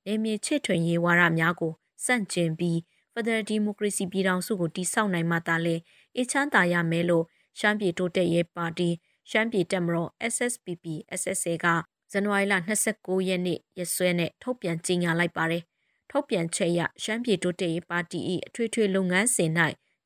[0.07, 1.73] နေမြေချဲ့ထွင်ရေးဝါဒများကို
[2.05, 2.77] စန့်ကျင်ပြီး
[3.13, 5.77] Federal Democracy ပြည်ထောင်စုကိုတည်ဆောက်နိုင်မှသာလေ
[6.19, 7.25] အချမ်းသာရမယ်လို့
[7.59, 8.91] ရှမ်းပြည်တိုးတက်ရေးပါတီ
[9.31, 10.85] ရှမ်းပြည်တက်မတော် SSPP
[11.21, 11.69] SSA က
[12.15, 12.55] ဇန်နဝါရီလ
[12.91, 15.63] 29ရက်နေ့ရက်စွဲနဲ့ထုတ်ပြန်ကြေညာလိုက်ပါတယ်။
[16.11, 19.51] ထုတ်ပြန်ချက်အရရှမ်းပြည်တိုးတက်ရေးပါတီ၏အထွေထွေလုပ်ငန်းစဉ်၌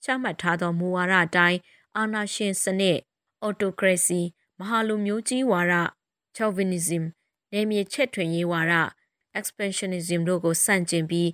[0.04, 1.58] ချမှတ်ထားသောမူဝါဒအတိုင်း
[1.96, 2.98] အာဏာရှင်စနစ်
[3.46, 4.22] autocracy
[4.58, 5.74] မဟာလူမျိုးကြီးဝါဒ
[6.36, 7.04] chauvinism
[7.52, 8.74] နေမြေချက်ထွင်ရေးဝါဒ
[9.38, 11.30] expansionism တို့ကိုစန့်ကျင်ပြီး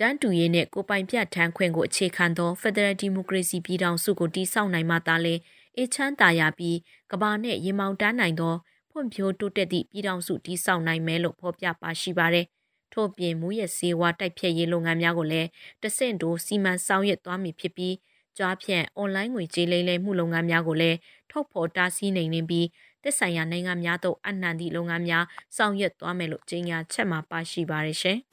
[0.00, 5.34] တန်းတူရေးနဲ့ကိုပိုင်ပြဋ္ဌာန်းခွင့်ကိုအခြေခံသော Federal Democracy ပြည်ထောင်စုကိုတည်ဆောက်နိုင်မှသာလေ
[5.76, 6.76] အေချမ်းသာရပြီး
[7.10, 8.54] ကဘာနဲ့ရေမောင်တန်းနိုင်သော
[8.98, 12.46] ဖွံ့ဖြိုးတိုးတက်သည့်ပြည်ထောင်စုတည်ဆောက်နိုင်မယ်လို့ဖော်ပြပါရှိပါတယ်။
[12.92, 15.48] ထို့ပြင်မူရစေဝါတိုက်ဖြတ်ရေးလုပ်ငန်းများကိုလည်း
[15.82, 17.94] တဆင့်တိုးစီမံဆောင်ရွက်သွားမည်ဖြစ်ပြီး
[18.36, 20.96] ကြွားဖြန့် online ငွေကြေးလိမ့်လည်မှုလုပ်ငန်းများကိုလည်း
[21.30, 22.66] ထုတ်ဖော်တားဆီးနိုင်နေပြီး
[23.02, 25.24] သက်ဆိုင်ရာနိုင်ငံများသို့အနှံသည့်လုပ်ငန်းများ
[25.56, 28.18] ဆောင်ရွက်သွားမယ်လို့ကြေညာချက်မှာပါရှိပါတယ်ရှင်။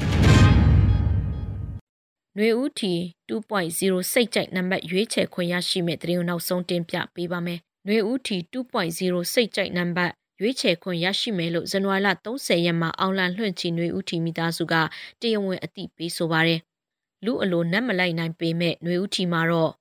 [2.37, 2.93] နွေဦးထီ
[3.29, 14.73] 2.0စိတ်ကြိုက်နံပါတ်ရွေးချယ်ခွင့်ရရှိမဲ့တရင်နောက်ဆုံးတင်ပြပေးပါမယ်။နွေဦးထီ2.0စိတ်ကြိုက်နံပါတ် ရွေးချယ်ခွင့်ရရှိမယ်လို့ဇန်နဝါရီလ30ရက်မှာအောင်လန်လွှင့်ချီနွေဦးထီမိသားစုက
[15.21, 16.59] တရားဝင်အသိပေးဆိုပါတယ်။
[17.25, 19.71] လူအလိုနတ်မလိုက်နိုင်ပေမဲ့နွေဦးထီမှာတော့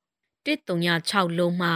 [0.46, 1.70] 136လုံးမှ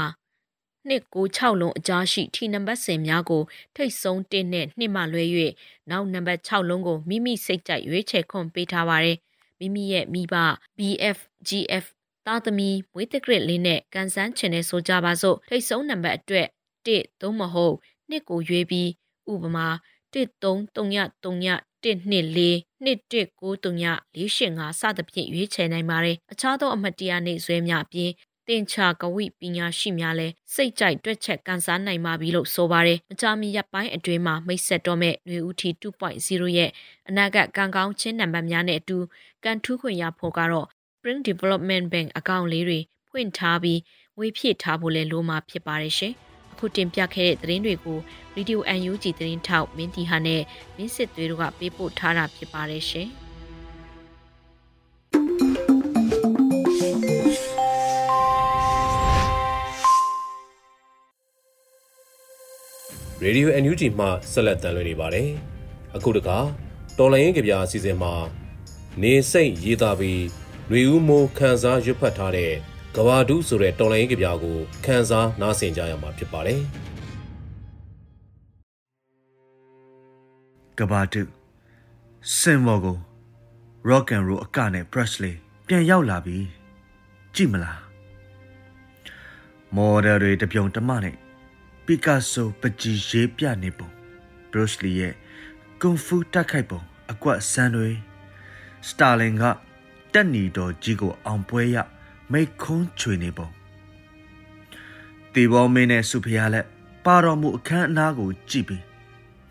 [0.88, 3.42] 296လုံးအကြားရှိထီနံပါတ်10များကို
[3.74, 5.24] ထိတ်ဆုံး1နဲ့2မှလွဲ၍
[5.90, 9.16] နောက်နံပါတ်6လုံးကိုမိမိစိတ်ကြိုက်ရွေးချယ်ခွင့်ပေးထားပါတယ်။
[9.60, 10.34] မိမိရဲ့မိဘ
[10.78, 11.18] BF
[11.48, 11.84] GF
[12.26, 16.48] သားသမီးမွေးတက်ကရစ်လေးနဲ့ကန်ဆန်းချင်နေဆိုကြပါစို့ထိတ်ဆုံးနံပါတ်အတွက်
[16.86, 17.76] 1သို့မဟုတ်
[18.10, 18.88] 2ကိုရွေးပြီး
[19.32, 19.68] ဥပမာ
[20.12, 28.12] 1333 124 2193 485စသဖြင့်ရွေးချယ်နိုင်ပါတယ်အခြားသောအမှတ်တရနေဆွဲများအပြင်
[28.48, 36.70] တင်ချာကဝိပညာရှိများလဲစိတ်ကြိုက်တွက်ချက်ကန်စားနိုင်ပါပြီလို့ဆိုပါတယ်။မကြာမီရပ်ပိုင်းအတွင်းမှာမိတ်ဆက်တော့မဲ့ຫນွေဦးထီ2.0ရဲ့
[37.08, 38.98] အနာဂတ်ကံကောင်းချင်းနံပါတ်များနဲ့အတူ
[39.44, 42.78] ကန်ထူးခွင့်ရဖို့ကတော့ Spring Development Bank အကောင့်လေးတွေ
[43.10, 43.80] ဖွင့်ထားပြီး
[44.16, 46.14] ငွေဖြည့်ထားဖို့လဲလိုမှာဖြစ်ပါတယ်ရှင်။
[46.56, 47.98] အခုတင်ပြခဲ့တဲ့သတင်းတွေကို
[48.36, 50.42] Radio UNG သတင်းထောက်မင်းတီဟာနဲ့
[50.76, 53.08] မင်းစစ်သွေးတို့ကပေးပို့ထားတာဖြစ်ပါတယ်ရှင်။
[63.24, 65.28] Radio NUG မှဆက်လက်တမ်းလွှင့်နေပါတယ်။
[65.96, 66.38] အခုတခါ
[66.98, 68.14] တော်လိုင်းရင်ကြပြအစီအစဉ်မှာ
[69.02, 70.22] နေစိတ်ရေးသားပြီး
[70.68, 72.52] ຫນွေဦးမိုးခန်းစားရွတ်ဖတ်ထားတဲ့
[72.98, 76.60] ကဘာဒုဆိုတဲ့တော်လိုင်းရင်ကြပြကိုခန်းစားနားဆင်ကြရမှာဖြစ်ပါတယ်။
[80.78, 81.22] ကဘာဒု
[82.38, 82.96] စင်မော်ကို
[83.90, 85.34] rock and roll အကနဲ့ Presley
[85.66, 86.36] ပြန်ရောက်လာပြီ
[87.34, 87.80] ကြည့်မလား
[89.76, 91.16] မော်ဒယ်တွေတပြုံတမနဲ့
[91.86, 93.88] ပီကာဆိုပကြီးရေးပြနေပုံ
[94.50, 95.14] ဘရုစ်လီရဲ့
[95.80, 96.80] ကွန်ဖူတက်ခိုက်ပုံ
[97.12, 97.88] အကွက်ဆန်းတွေ
[98.88, 99.42] စတာလင်က
[100.12, 101.78] တက်နီတော်ကြီးကိုအောင်ပွဲရ
[102.32, 103.48] မိတ်ခွန်းချွေနေပုံ
[105.32, 106.66] တေဘောမင်းနဲ့စုဖျားလက်
[107.04, 108.84] ပါတော်မူအခမ်းအနားကိုကြည့်ပြီး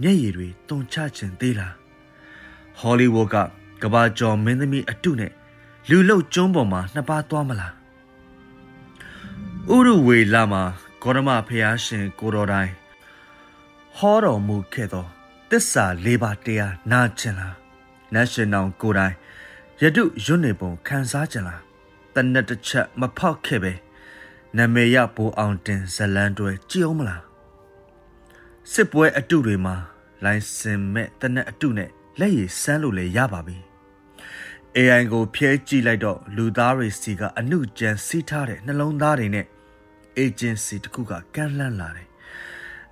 [0.02, 1.76] မျက်ရည်တွေတုန်ချခြင်းသေးလား
[2.80, 3.36] ဟောလိဝုဒ်က
[3.82, 5.32] ကဘာကျော်မင်းသမီးအတုနဲ့
[5.90, 7.74] လူလုတ်ကျုံးပေါ်မှာနှစ်ပါးသွားမလား
[9.74, 10.64] ဥရဝေလာမှာ
[11.02, 12.74] ဂေါရမဖျားရှင်ကိုတော်တိုင်း
[13.98, 15.06] ဟောတော်မူခဲ့သော
[15.50, 17.56] တစ္ဆာလေးပါးတရားနာကျင်လား
[18.14, 19.16] နတ်ရှင်တော်ကိုတိုင်း
[19.82, 21.65] ယတုရွတ်နေပုံခံစားကြလား
[22.16, 23.74] တနက်တစ်ချက်မဖောက်ခဲ့ပဲ
[24.58, 27.24] နမေရဘိုးအောင်တင်ဇလန်းတွဲကြည်အောင်မလား
[28.72, 29.76] စစ်ပွဲအတုတွေမှာ
[30.24, 33.58] လိုင်စင်မဲ့တနက်အတုနဲ့လက်ရည်စမ်းလို့လည်းရပါပြီ
[34.78, 39.46] AI ကိုဖျဲကြည့်လိုက်တော့လူသားတွေစီကအနုကြံစီးထားတဲ့နှလုံးသားတွေနဲ့
[40.26, 42.08] agency တခုကကန့်လန့်လာတယ်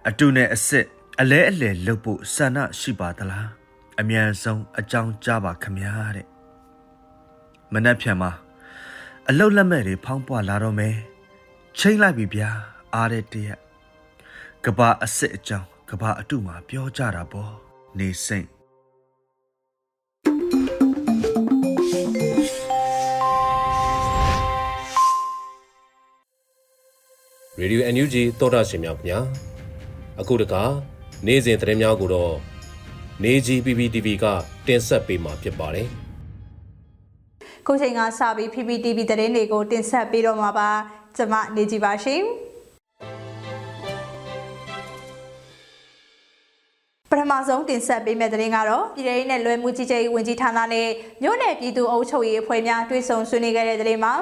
[0.08, 0.86] အတုနဲ့အစ်စ်
[1.20, 3.48] အလဲအလဲလုပ်ဖို့ဆန္ဒရှိပါသလား
[4.00, 6.28] အမြန်ဆုံးအကြောင်းကြားပါခမညာတဲ့
[7.74, 8.32] မနှက်ဖြန်မှာ
[9.30, 10.96] အလုတ်လက်မဲ့တွေဖောင်းပွားလာတော့မယ်
[11.78, 12.50] ချိန်လိုက်ပြီဗျာ
[12.96, 13.60] အားတဲ့တရက်
[14.66, 17.54] ကဘာအစ်စ်အကြောင်းကဘာအတုမှာပြောကြတာပေါ့
[18.00, 18.48] နေစိတ်
[27.60, 29.20] ရေဒီယို NUG သောတာရှင်များခင်ဗျာ
[30.20, 30.64] အခုတခါ
[31.26, 32.34] နေ့စဉ်သတင်းများကိုတော့
[33.24, 34.26] နေကြီး PPTV က
[34.68, 36.03] တင်ဆက်ပေးမှာဖြစ်ပါတယ်
[37.67, 40.69] ခုချိန်ကစပြီး PPTV သတင်းတွေကိုတင်ဆက်ပေးတော့မှာပါ
[41.15, 42.23] ကျွန်မနေကြပါရှင်
[47.12, 50.89] ပထမဆုံးတင်ဆက်ပေးမယ့်သတင်းကတော့ပြည်ထောင်စုနဲ့လွယ်မှုကြီးကြပ်ရေးဝန်ကြီးဌာနနဲ့
[51.23, 54.13] မြို့နယ်ပြည်သူ့အုပ်ချုပ်ရေးအဖွဲ့များတွဲဆုံဆွေးနွေးခဲ့တဲ့သတင်းမှာ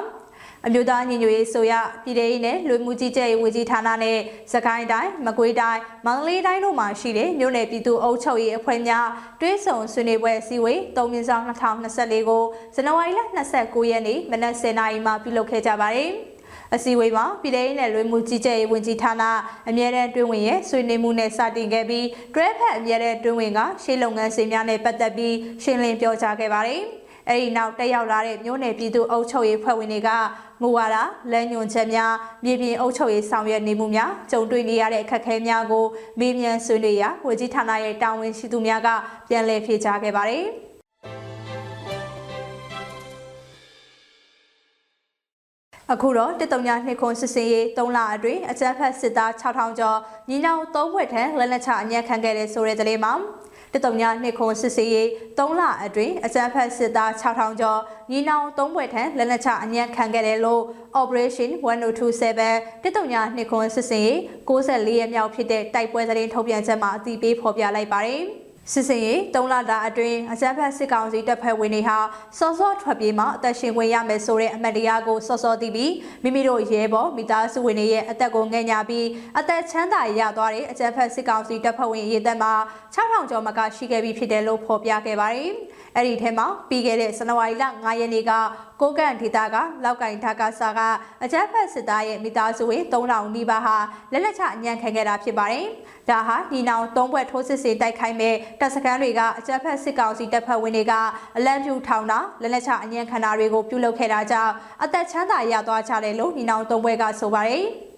[0.66, 1.72] အမျိုးသားညီညွတ်ရေးဆိုရ
[2.04, 4.18] ပြည်ထောင်စုနဲ့လူမှုကြီးကြပ်ရေးဝန်ကြီးဌာနနဲ့
[4.52, 9.06] စကိုင်းတိုင်းမကွေးတိုင်းမန္တလေးတိုင်းတို့မှာရှိတဲ့မြို့နယ်ပြည်သူ့အုပ်ချုပ်ရေးအဖွဲ့များ
[9.40, 12.42] တွဲဆောင်ဆွေးနွေးပွဲအစည်းအဝေး၃မြဆောင်2024ကို
[12.74, 13.20] ဇန်နဝါရီလ
[13.56, 16.10] 29ရက်နေ့မနက်10:00နာရီမှာပြုလုပ်ခဲ့ကြပါတယ်။
[16.74, 19.22] အစည်းအဝေးမှာပြည်ထောင်စုနဲ့လွေမှုကြီးကြပ်ရေးဝန်ကြီးဌာန
[19.68, 26.82] အမြဲတမ်းတွင်းဝင်ရဲ့ဆွေးနွေးမှုနဲ့စတင်ခဲ့ပြီးတွဲဖက်အမြဲတမ်းတွင်းဝင်ကရှေ့လုပ်ငန်းစဉ်များနဲ့ပတ်သက်ပြီးရှင်းလင်းပြောကြားခဲ့ပါတယ်။
[27.28, 30.10] အဲဒီနောက်တက်ရောက်လာတဲ့မြို့နယ်ပြည်သူ့အုပ်ချုပ်ရေးဖွဲ့ဝင်တွေက
[30.62, 30.96] မူဝါဒ
[31.32, 32.12] လမ်းညွှန်ချက်များ
[32.44, 35.84] မြေပြင်အုပ်ချုပ်ရေးဆောင်ရွက်နေမှုများကြုံတွေ့နေရတဲ့အခက်အခဲများကို
[36.20, 38.88] မေးမြန်းဆွေးနွေးရာဝန်ကြီးဌာနရဲ့တာဝန်ရှိသူများက
[39.28, 40.46] ပြန်လည်ဖြေကြားခဲ့ပါတယ်
[45.92, 53.12] အခုတော့တတုံညာနှစ်ခွန်စစ်စင်ရေး3လအတွင်းအကြမ်းဖက်စစ်သား6000ကျော်ညီနောင်3ဘွဲ့ထံလက်လက်ချအညံ့ခံခဲ့တဲ့ဆိုတဲ့သတင်းမှာ
[53.74, 55.08] တတုံညာနှစ်ခွန်စစ်စေးရေး
[55.38, 57.80] 3လအတွင်းအကြမ်းဖက်စစ်သား6000ကျော်
[58.10, 60.62] ညီနောင်3ဘွဲ့ထံလက်နက်ချအညံ့ခံခဲ့တယ်လို့
[61.00, 68.24] Operation 1027တတုံညာနှစ်ခွန်စစ်စေးရေး64ရက်မြောက်ဖြစ်တဲ့တိုက်ပွဲသတင်းထုတ်ပြန်ချက်မှာအသိပေးဖော်ပြလိုက်ပါတယ်။
[68.70, 71.98] စစ်စင်ရေး၃လတာအတွင်းအကြမ်းဖက်စစ်ကောင်စီတပ်ဖွဲ့ဝင်တွေဟာ
[72.38, 79.06] စောစောထွက်ပြေးမှအသက်ရှင်ခွင့်ရမယ်ဆိုတဲ့အမတ်တရားကိုစောစောသိပြီးမိမိတို့ရဲဘော်မိသားစုဝင်တွေရဲ့အသက်ကိုငဲ့ညာပြီး
[79.38, 82.52] အသက်ချမ်းသာရသွားတဲ့အကြမ်းဖက်စစ်ကောင်စီတပ်ဖွဲ့ဝင်ရေးသက်မှာ
[82.94, 85.52] 6000ကျော်မကရှိခဲ့ပြီးဖြစ်တယ်လို့ဖော်ပြခဲ့ပါတယ်။
[85.96, 88.32] အဲ့ဒီထဲမှာပြီးခဲ့တဲ့ဇန်နဝါရီလ9ရက်နေ့က
[88.80, 90.80] ကိုကန့်ဒေသကလောက်ကင်ဓာကစာက
[91.22, 93.76] အကြမ်းဖက်စစ်သားရဲ့မိသားစုဝင်3000နီးပါးဟာ
[94.12, 95.66] လက်လက်ချအညံ့ခံခဲ့တာဖြစ်ပါတယ်။
[96.10, 100.92] ဒါဟာညီနောင်သုံးဘွဲ့ထိုးစစ်စေတိုက်ခိုက်မဲ့တပ်စခန်းတွေကအကြမ်းဖက်စစ်ကောင်စီတပ်ဖွဲ့ဝင်တွေက
[101.36, 104.52] အလံပြူထောင်တာလက်လက်ချအညံ့ခံတာတွေကိုပြုလုပ်ခဲ့တာကြောင့်
[104.84, 107.66] အသက်ချမ်းသာရသွားကြတယ်လို့ညီနောင်သုံးဘွဲ့ကဆိုပါတယ်။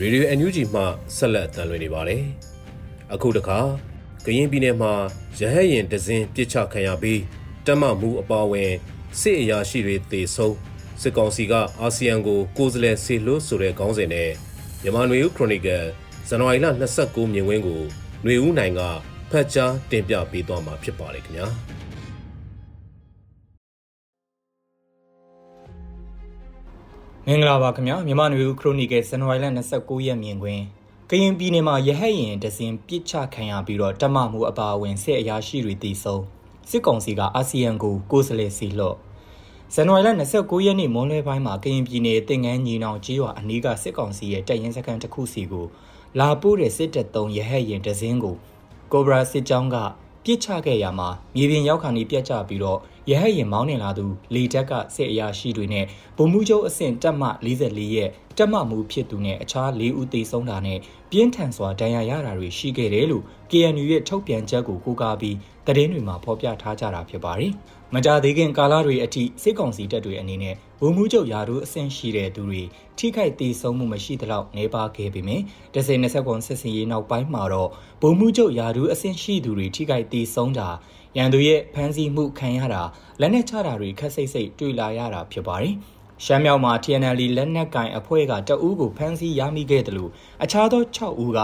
[0.00, 0.82] ရေဒီယို NUG မှ
[1.16, 2.22] ဆက်လက်တန်လွှင့်နေပါတယ်။
[3.14, 3.58] အခုတခါ
[4.24, 4.92] ကရင်ပြည်နယ်မှာ
[5.38, 7.20] ရဟတ်ရင်တစင်းပြစ်ချခံရပြီး
[7.66, 8.72] တမမှုအပါဝင်
[9.20, 10.56] စစ်အရာရှိတွေတေဆုံး
[11.00, 14.30] စစ်ကောင်စီကအာဆီယံကိုကိုယ်စားလှယ်ဆေလွတ်ဆိုတဲ့ခေါင်းစဉ်နဲ့
[14.82, 15.84] မြန်မာနွေဦးခရိုနီကယ်
[16.28, 16.66] ဇန်နဝါရီလ
[17.00, 17.82] 29မြင်ကွင်းကို
[18.24, 18.80] နွေဦးနိုင်က
[19.30, 21.46] ဖတ်ကြားတင်ပြပေးသွားမှာဖြစ်ပါတယ်ခင်ဗျာ။
[27.28, 30.62] မင်္ဂလာပါခင်ဗျာမြန်မာနွေဦးခရိုနီကယ်ဇန်နဝါရီလ29ရက်မြင်ကွင်း
[31.10, 36.16] ကရင်ပြည်နယ်မှာရဟတ်ရင်တစင်ပြစ်ချခံရပြီးတော့တမမှုအပါအဝင်စစ်အရာရှိတွေတည်ဆုံ
[36.70, 38.96] စစ်ကောင်စီကအာဆီယံကိုကိုယ်စားလှယ်စီလှော့
[39.74, 40.08] ဇန်နဝါရီလ
[40.38, 45.66] 29ရက်နေ့မွန်းလွဲပိုင်းမှာကရင်ပြည်နယ်တင်ငန်းညီနောင်ကြီးရွာအနီးကစစ်ကောင်စီရဲ့တပ်ရင်းစခန်းတစ်ခုစီကို
[46.18, 48.36] လာပို့တဲ့စစ်တပ်သုံးရဟတ်ရင်တစင်းကို
[48.92, 49.76] ကိုဘရာစစ်ကြောင်းက
[50.24, 52.78] ပြစ်ချခဲ့ရမှာမြေပြင်ရောက်ခါနေပြတ်ကျပြီးတော့
[53.10, 55.84] ရဟတ်ရင်မောင်းနေလာသူလေတက်ကစစ်အရာရှိတွေနဲ့
[56.16, 60.78] ဗိုလ်မှူးချုပ်အဆင့်တပ်မ44ရဲ့တပ်မမှုဖြစ်သူနဲ့အခြား၄ဦးသေဆုံးတာနဲ့
[61.10, 67.52] ပြင်းထန်စွာဒဏ်ရာရတာတွေရှိခဲ့တယ်လို့ KNU ရဲ့ထုတ်ပြန်ချက်ကိုကိုးကားပြီးသတင်းတွေမှာဖော်ပြထားကြတာဖြစ်ပါတယ်။
[67.94, 72.62] မကြသေးခင်ကာလတွေအထိစစ်ကောင်စီတပ်တွေအနေနဲ့ဗိုလ်မှူးချုပ်ယာတို့အဆင့်ရှိတဲ့သူတွေ
[72.98, 75.42] ထိခိုက်ဒေဆုံးမှုမရှိသလောက်နေပါခဲ့ပေမယ့်
[75.74, 77.70] ဒဇင်20ကွန်စစ်စင်ရေးနောက်ပိုင်းမှာတော့
[78.02, 80.68] ဗိုလ်မှူးချုပ်ယာတို့အဆင့်ရှိသူတွေထိခိုက်ဒေဆုံးတာ
[81.16, 82.82] ရန်သူရဲ့ဖမ်းဆီးမှုခံရတာ
[83.20, 85.74] လက်နက်ချတာတွေခက်စိတ်စိတ်တွေ့လာရတာဖြစ်ပါတယ်။
[86.24, 90.10] ရှမ်းမြောက်မှာ TNL လက်နက်ကင်အဖွဲ့ကတအူးကိုဖမ်းဆီးရမိခဲ့တယ်လို့
[90.42, 91.40] အခြားသော6ဦးက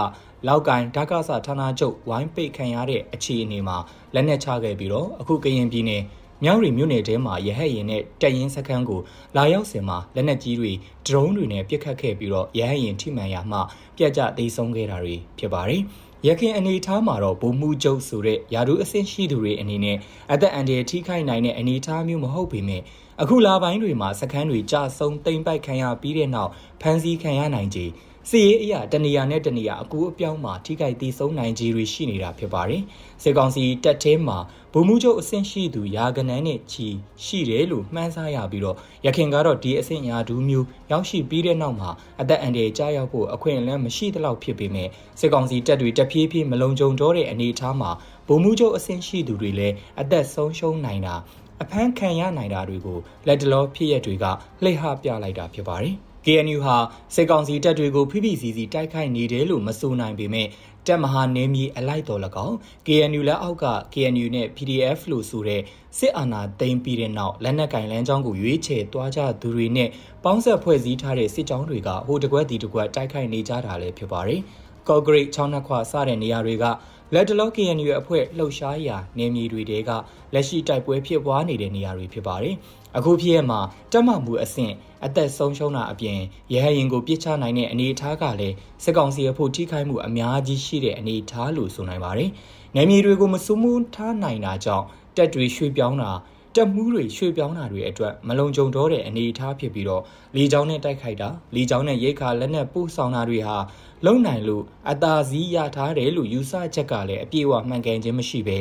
[0.47, 3.77] လောက်ကင်ဓာကဆဌာနချုပ်ဝိုင်းပိတ်ခံရတဲ့အခြေအနေမှာ
[4.13, 6.03] လက်နက်ချခဲ့ပြီးတော့အခုကရင်ပြည်နယ်
[6.43, 9.01] မြောက်ရီမြို့နယ်ထဲမှာရဟတ်ရင်နဲ့တက်ရင်စခန်းကို
[9.35, 10.71] လာရောက်စင်မှာလက်နက်ကြီးတွေ
[11.05, 13.59] ဒရုန်းတွေနဲ့ပစ်ခတ်ခဲ့ပြီးတော့ရဟတ်ရင်ထိမှန်ရမှ
[13.97, 15.81] ပြက်ကျသိမ်းဆုံးခဲ့တာတွေဖြစ်ပါတယ်။
[16.27, 19.97] ရခင်အနေထားမှာတော့ဗိုလ်မှူးချုပ်ဆိုတဲ့ယာဒူးအဆင့်ရှိသူတွေအနေနဲ့
[20.33, 22.81] အသက်အန္တရာယ်ထိခိုက်နိုင်တဲ့အနေအထားမျိုးမဟုတ်ပေမဲ့
[23.21, 26.51] အခုလာပိုင်းတွေမှာစခန်းတွေကြဆုံတိမ့်ပိုက်ခံရပြီးတဲ့နောက်
[26.81, 27.85] ဖမ်းဆီးခံရနိုင်ခြေ
[28.29, 32.81] စီရေးအရာတနေရာနဲ့တနေရာအကူအပြောင်းမှာထိခိုက်သေးဆုံးနိုင်ခြေတွေရှိနေတာဖြစ်ပါတယ်။
[33.23, 34.37] စစ်ကောင်စီတပ်ထဲမှာ
[34.73, 36.87] ဗိုလ်မှူးချုပ်အဆင့်ရှိသူရာကနန်းနဲ့ချီ
[37.23, 41.89] ရှိတယ်လို့မှန်းဆရပြီးတော့ရခင်ကတော့ဒီအဆင့်ရာဒူးမျိုးရောက်ရှိပြီးတဲ့နောက်မှာ
[42.21, 47.91] အသက်အန္တရာယ်ကြားရောက်ဖို့အခွင့်အလမ်းမရှိသလောက်ဖြစ်ပေမဲ့စစ်ကောင်စီတပ်တွေတဖြည်းဖြည်းမလုံခြုံတော့တဲ့အနေအထားမှာ
[48.27, 51.15] ဗိုလ်မှူးချုပ်အဆင့်ရှိသူတွေလည်းအသက်ဆုံးရှုံးနိုင်တာ
[51.61, 54.25] အဖမ်းခံရနိုင်တာတွေကိုလက်တလောဖြစ်ရက်တွေက
[54.63, 56.75] လှည့်ဟပြလိုက်တာဖြစ်ပါတယ်။ KNU ဟာ
[57.15, 60.47] စစ်ကောင်စီတပ်တွေကိုဖိဖိစီစီတိုက်ခိုက်နေတယ်လို့မဆိုနိုင်ပေမဲ့
[60.87, 62.55] တပ်မဟာနေမြေအလိုက်တော်၎င်း
[62.87, 65.61] KNU လက်အောက်က KNU နဲ့ PDF လို့ဆိုတဲ့
[65.97, 69.89] စစ်အာဏာသိမ်းပြီးတဲ့နောက်လက်နက်ကင်လန်းချောင်းကိုရွေးချယ်သွားကြသူတွေနဲ့
[70.23, 74.41] ပေါင်းဆက်ဖွဲ့စည်းထားတဲ့စစ်ကြောင်းတွေကဟိုတကွက်ဒီတကွက်တိုက်ခိုက်နေကြတာလည်းဖြစ်ပါတယ်။
[74.87, 76.65] ကော့ဂရိတ်ချောင်းနှက်ခွာစတဲ့နေရာတွေက
[77.13, 79.89] လက်တလော KNU ရဲ့အဖွဲ့လှုပ်ရှားရာနေမြေတွေတဲက
[80.33, 82.55] လက်ရှိတိုက်ပွဲဖြစ်ပွားနေတဲ့နေရာတွေဖြစ်ပါတယ်။
[82.97, 83.59] အခုဖြစ်ရမှာ
[83.91, 84.73] တက်မှမှုအဆင့်
[85.05, 86.19] အသက်ဆုံးရှုံးတာအပြင်
[86.53, 92.29] ရဟရင်ကိုပြစ်ချနိုင်တဲ့အနေအထားကလည်းစစ်ကောင်စီအဖို့ထိခိုက်မှုအများကြီးရှိတဲ့အနေအထားလို့ဆိုနိုင်ပါတယ်။
[92.75, 94.85] နေမြေတွေကိုမစိုးမိုးထားနိုင်တာကြောင့်
[95.17, 96.11] တက်တွေရွှေ့ပြောင်းတာ
[96.55, 100.03] တက်မှုတွေရွှေ့ပြောင်းတာတွေအတွက်မလုံခြုံတော့တဲ့အနေအထားဖြစ်ပြီးတော့
[100.35, 103.57] လေကြောင်းနဲ့တိုက်ခိုက်တာလေကြောင်းနဲ့ရိတ်ခါလက်နက်ပို့ဆောင်တာတွေဟာ
[104.05, 108.57] လုံနိုင်လို့အသာစီးရထားတယ်လို့ယူဆချက်ကလည်းအပြည့်အဝမှန်ကန်ခြင်းမရှိဘဲ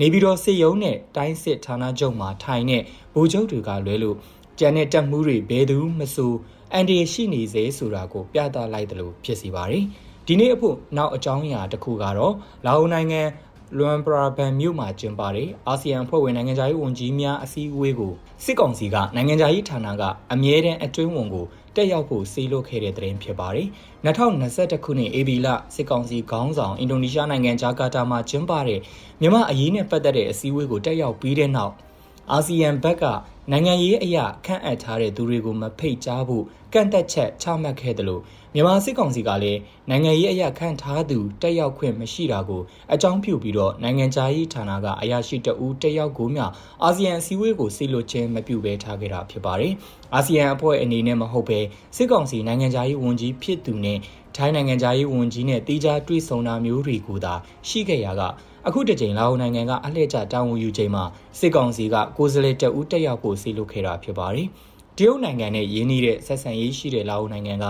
[0.00, 2.82] နေပြီးတော့စစ်ရုံးနဲ့တိုင်းစစ်ဌာနချုပ်မှာထိုင်တဲ့
[3.14, 4.16] ဗိုလ်ချုပ်တွေကလွဲလို့
[4.58, 6.32] ကျန်တဲ့တပ်မှုတွေဘယ်သူမဆို
[6.72, 9.84] အန်ဒီရှိနေစေဆိုတာကိုပြသလိုက်တယ်လို့ဖြစ်စီပါတယ်
[10.26, 12.34] ဒီနေ့အဖို့နောက်အကြောင်းအရာတစ်ခုကတော့
[12.66, 13.22] လာအိုနိုင်ငံ
[13.78, 18.12] လွမ်ပရာဘန်မြို့မှာကျင်းပတဲ့အာဆီယံဖွဲ့ဝင်နိုင်ငံခြားရေးဝန်ကြီးများအစည်းအဝေးကို
[18.44, 21.46] စစ်ကောင်စီကနိုင်ငံခြားရေးဌာနကအမြဲတမ်းအတွင်းဝန်ကို
[21.76, 23.66] တက်ရောက်ဖို့စီးလို့ခဲ့တဲ့သတင်းဖြစ်ပါတယ်။
[24.04, 28.80] 2021ခုနှစ်ဧပြီလစစ်ကောင်စီခေါင်းဆောင်အင်ဒိုနီးရှားနိုင်ငံဂျာကာတာမှာကျင်းပတဲ့
[29.20, 31.74] မြန်မာအရေးနဲ့ပတ်သက်တဲ့အစည်းအဝေးကိုတက်ရောက်ပြီးတဲ့နောက်
[32.32, 33.04] အာဆီယံဘက်က
[33.50, 38.22] နိုင်ငံရေးအရာခန့်အပ်ထားတဲ့သူတွေကိုမဖိတ်ကြားဖို့ကန့်သက်ချက်ချမှတ်ခဲ့တယ်လို့
[38.54, 42.62] မြန်မာစစ်ကောင်စီကလည်းနိုင်ငံရေးအရာခန့်ထားသူတက်ရောက်ခွင့်မရှိတာကို
[42.94, 46.40] အကြောင်းပြုပြီးတော့နိုင်ငံခြားရေးဌာနကအရာရှိတအူးတက်ရောက်ကိုမြ
[46.82, 49.72] အာဆီယံအစည်းအဝေးကိုဆီလိုချင်းမပြုဘဲထားခဲ့တာဖြစ်ပါတယ်။
[50.14, 51.60] အာဆီယံအဖွဲ့အနေနဲ့မဟုတ်ဘဲ
[51.96, 53.98] စစ်ကောင်စီနိုင်ငံခြားရေးဝန်ကြီးဖြစ်သူနဲ့
[54.36, 57.34] ထိုင်းနိုင်ငံသားရေးဝန်ကြီးနဲ့တီးခြားတွေ့ဆုံတာမျိုးတွေကိုသာ
[57.68, 58.22] ရှိခဲ့ရက
[58.68, 61.04] အခုတစ်ကြိမ်လာအိုနိုင်ငံကအလှည့်ကျတာဝန်ယူချိန်မှာ
[61.38, 64.48] စစ်ကောင်စီကကိုယ်စားလှယ်တအူးတက်ရောက်ဖို့စီလုပ်ခဲ့တာဖြစ်ပါတယ်။
[64.98, 67.64] တရုတ်နိုင်ငံနဲ့ရင်းနှီးတဲ့ဆက်ဆံရေးရှိတဲ့လာအိုနိုင်ငံက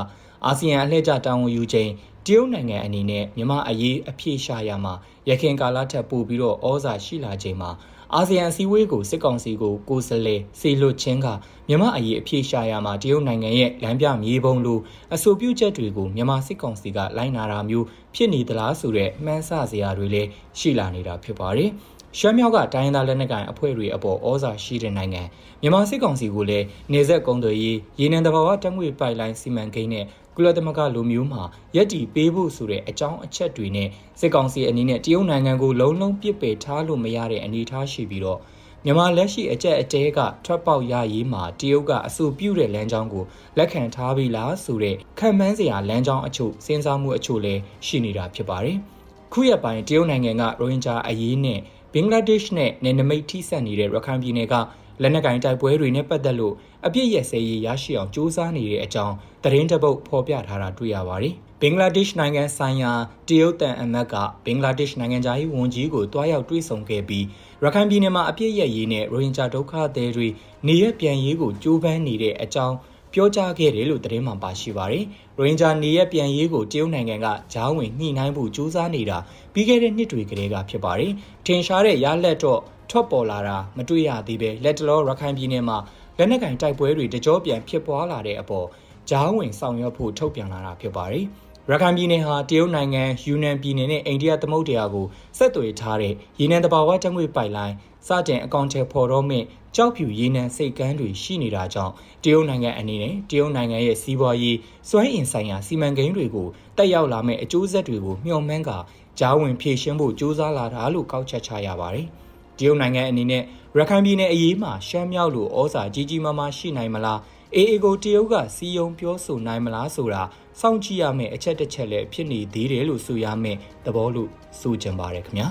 [0.46, 1.90] အာဆီယံအလှည့်ကျတာဝန်ယူချိန်
[2.26, 4.94] တရုတ်နိုင်ငံအနေနဲ့မြန်မာအရေးအပြည့်ရှာရမှာ
[5.28, 7.70] ရခိုင်ကာလထက်ပိုပြီးတော့ဩဇာရှိလာချိန်မှာ
[8.16, 11.26] အာဆီယံအစည်းအဝေးကိုစစ်ကောင်စီကိုကိုယ်စားလှယ်စီလွတ်ချင်းက
[11.68, 14.78] မြန်မာအရေးအပြည့်ရှာရမှာတရုတ်နိုင်ငံရဲ့လမ်းပြမြေပုံလို
[15.14, 21.70] အဆိုပြုချက်တွေကိုမြန်မာစစ်ကောင်စီကလိုက်နာတာမျိုးဖြစ်နေသလားဆိုတဲ့မှန်းဆစရာတွေလည်းရှိလာနေတာဖြစ်ပါတယ်။
[22.18, 25.22] ရှမ်းမြောက်ကတိုင်းရင်းသားလက်နက်ကိုင်အဖွဲ့တွေအပေါ်ဩဇာရှိတဲ့နိုင်ငံ
[25.62, 30.04] မြန်မာစစ်ကောင်စီကိုလည်းနေဆက်ကုန်းတွေရေးရေနံတဘာဝတက်ငွေပိုက်လိုင်းစီမံကိန်းနဲ့
[30.36, 31.42] ကုလသမဂ္ဂလူမျိုးမှာ
[31.76, 33.88] ရက်တီပေးဖို့ဆိုတဲ့အကြောင်းအချက်တွေနဲ့
[34.20, 38.40] စစ်ကောင်စီအနေနဲ့တရုတ်နိုင်ငံကိုလုံးလုံးပြစ်ပယ်ထားလို့မရတဲ့အနေအထားရှိပြီးတော့
[38.84, 43.24] မြန်မာလက်ရှိအကြက်အတဲကထွက်ပေါက်ရရေးမှာတရုတ်ကအဆိုပြုတဲ့လမ်းကြောင်းကို
[43.58, 48.76] လက်ခံထားပြီလားဆိုတဲ့ခံမှန်းစရာလမ်းကြောင်းအချို့စဉ်းစားမှုအချို့လည်းရှိနေတာဖြစ်ပါတယ်။
[49.32, 51.60] ခုရက်ပိုင်းတရုတ်နိုင်ငံကရိုဟင်ဂျာအရေးနဲ့
[51.92, 54.54] ဘင်္ဂလားဒေ့ရှ်နဲ့နယ်နိမိတ်ထိစပ်နေတဲ့ရခိုင်ပြည်နယ်က
[55.02, 56.54] လက်နက်ကင်တိုက်ပွဲတွေနဲ့ပတ်သက်လို့
[56.86, 62.92] အပြစ်ရစဲရေးရရှိအောင်စ조사နေတဲ့အကြောင်း သတင်းတပုတ်ဖော်ပြထားတာတွေ့ရပါတယ်။ဘင်္ဂလားဒေ့ရှ်နိုင်ငံဆိုင်ရာ
[63.28, 67.24] တရုတ်တန်အမတ်ကဘင်္ဂလားဒေ့ရှ်နိုင်ငံသားရေးဝန်ကြီးကိုတွားရောက်တွေ့ဆုံခဲ့ပြီး
[67.62, 70.28] ရခိုင်ပြည်နယ်မှာအပြစ်ရရေးနဲ့ရိုဟင်ဂျာဒုက္ခသည်တွေ
[70.66, 72.76] နေရပြန်ရေးကိုကြိုးပမ်းနေတဲ့အကြောင်း
[73.12, 75.04] ပြောကြားခဲ့တယ်လို့သတင်းမှပါရှိပါတယ်။
[75.36, 79.18] ရိုဟင်ဂျာနေရပြန်ရေးကိုတရုတ်နိုင်ငံကဂျားဝင်ညှိနှိုင်းဖို့ကြိုးစားနေတာ
[79.52, 81.12] ပြီးခဲ့တဲ့နှစ်တွေကတည်းကဖြစ်ပါတယ်။
[81.46, 85.78] ထင်ရှားတဲ့ရလက်တော့ထွက်ပေါ်လာတာမတွေ့ရသေးပဲလက်တလောရခိုင်ပြည်နယ်မှာ
[86.18, 88.66] လက်နက်ကင်တိုက်ပွဲတွေတကြောပြန်ဖြစ်ပွားလာတဲ့အပေါ်
[89.10, 91.26] ဂျားဝင်ဆောင်ရွက်ဖို့ထုတ်ပြန်လာတာဖြစ်ပါတယ်။
[91.70, 95.06] ရခိုင်ပြည်နယ်ဟာတရုတ်နိုင်ငံယူနန်ပြည်နယ်နဲ့အိန္ဒိယသမုဒ္ဒရာကို
[95.38, 97.74] ဆက်သွယ်ထားတဲ့ရေနံတဘာဝတငွေပိုက်လိုင်း
[98.06, 101.92] စတင်အကောင့်ထဲပေါ်တော့မြင့်ကြောက်ဖြူရေနံစိတ်ကမ်းတွေရှိနေတာကြောင့်
[102.24, 108.78] တရုတ်နိုင်ငံအနေနဲ့တရုတ်နိုင်ငံရဲ့စီးပွားရေးစွမ်းအင်ဆိုင်ရာစီမံကိန်းတွေကိုတက်ရောက်လာမဲ့အကျိုးဆက်တွေကိုမျှော်မှန်းကာ
[109.18, 112.06] ကြားဝင်ဖြည့်ရှင်းဖို့ကြိုးစားလာတာလို့ကောက်ချက်ချရပါတယ်။
[112.58, 113.42] တရုတ်နိုင်ငံအနေနဲ့
[113.78, 117.20] ရခိုင်ပြည်နယ်အရေးမှာရှမ်းမြောက်လိုဩဇာကြီးကြီးမားမားရှိနိုင်မလား
[117.56, 120.22] အေအေကိုတရုတ်ကစီယုံပြောဆိုနိုင်မလားဆိုတာ
[120.60, 125.48] စောင့်ကြည့်ရမယ့်အချက်တစ်ချက်လည်းဖြစ်နေသေးတယ်လို့ဆိုရမယ့်သဘောလို့ဆိုကြပါတယ်ခင်ဗျာ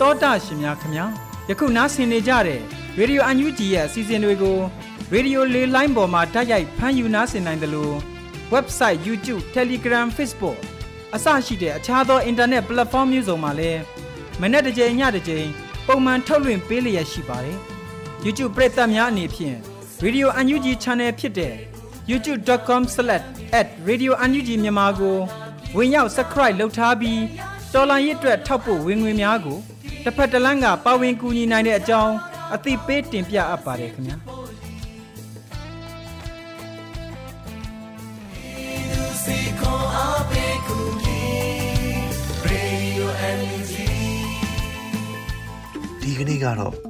[0.00, 1.06] တောတာရှင်များခင်ဗျာ
[1.48, 2.60] ယခုနားဆင်နေကြတဲ့
[2.98, 4.58] ရေဒီယိုအန်ယူဂျီရဲ့အစီအစဉ်တွေကို
[5.12, 7.94] ရေဒီယိုလေးလိုင်းပေါ်မှာတိုက်ရိုက်ဖမ်းယူနားဆင်နိုင်တယ်လို့
[8.54, 10.58] website YouTube Telegram Facebook
[11.14, 13.80] အစရှိတဲ့အခြားသောအင်တာနက် platform မျိုးစုံမှာလည်း
[14.40, 15.48] မနေ့တစ်ကြိမ်ညတစ်ကြိမ်
[15.86, 17.58] ပုံမှန်ထုတ်လွှင့်ပေးလျက်ရှိပါတယ်။
[18.24, 19.56] YouTube ပရိသတ်များအနေဖြင့်
[20.04, 21.54] Radio UNG Channel ဖြစ်တဲ့
[22.10, 25.16] youtube.com/radiounug မြန်မာကို
[25.76, 27.20] ဝင်ရောက် subscribe လုပ်ထားပြီး
[27.74, 29.58] တော်လိုင်းရစ်အတွက်ထောက်ပို့ဝင်ငွေများကို
[30.04, 32.14] တစ်ဖက်တစ်လမ်းကပါဝင်ကူညီနိုင်တဲ့အကြောင်း
[32.54, 34.16] အသိပေးတင်ပြအပ်ပါတယ်ခင်ဗျာ။
[46.20, 46.89] ကနေ့ကတော့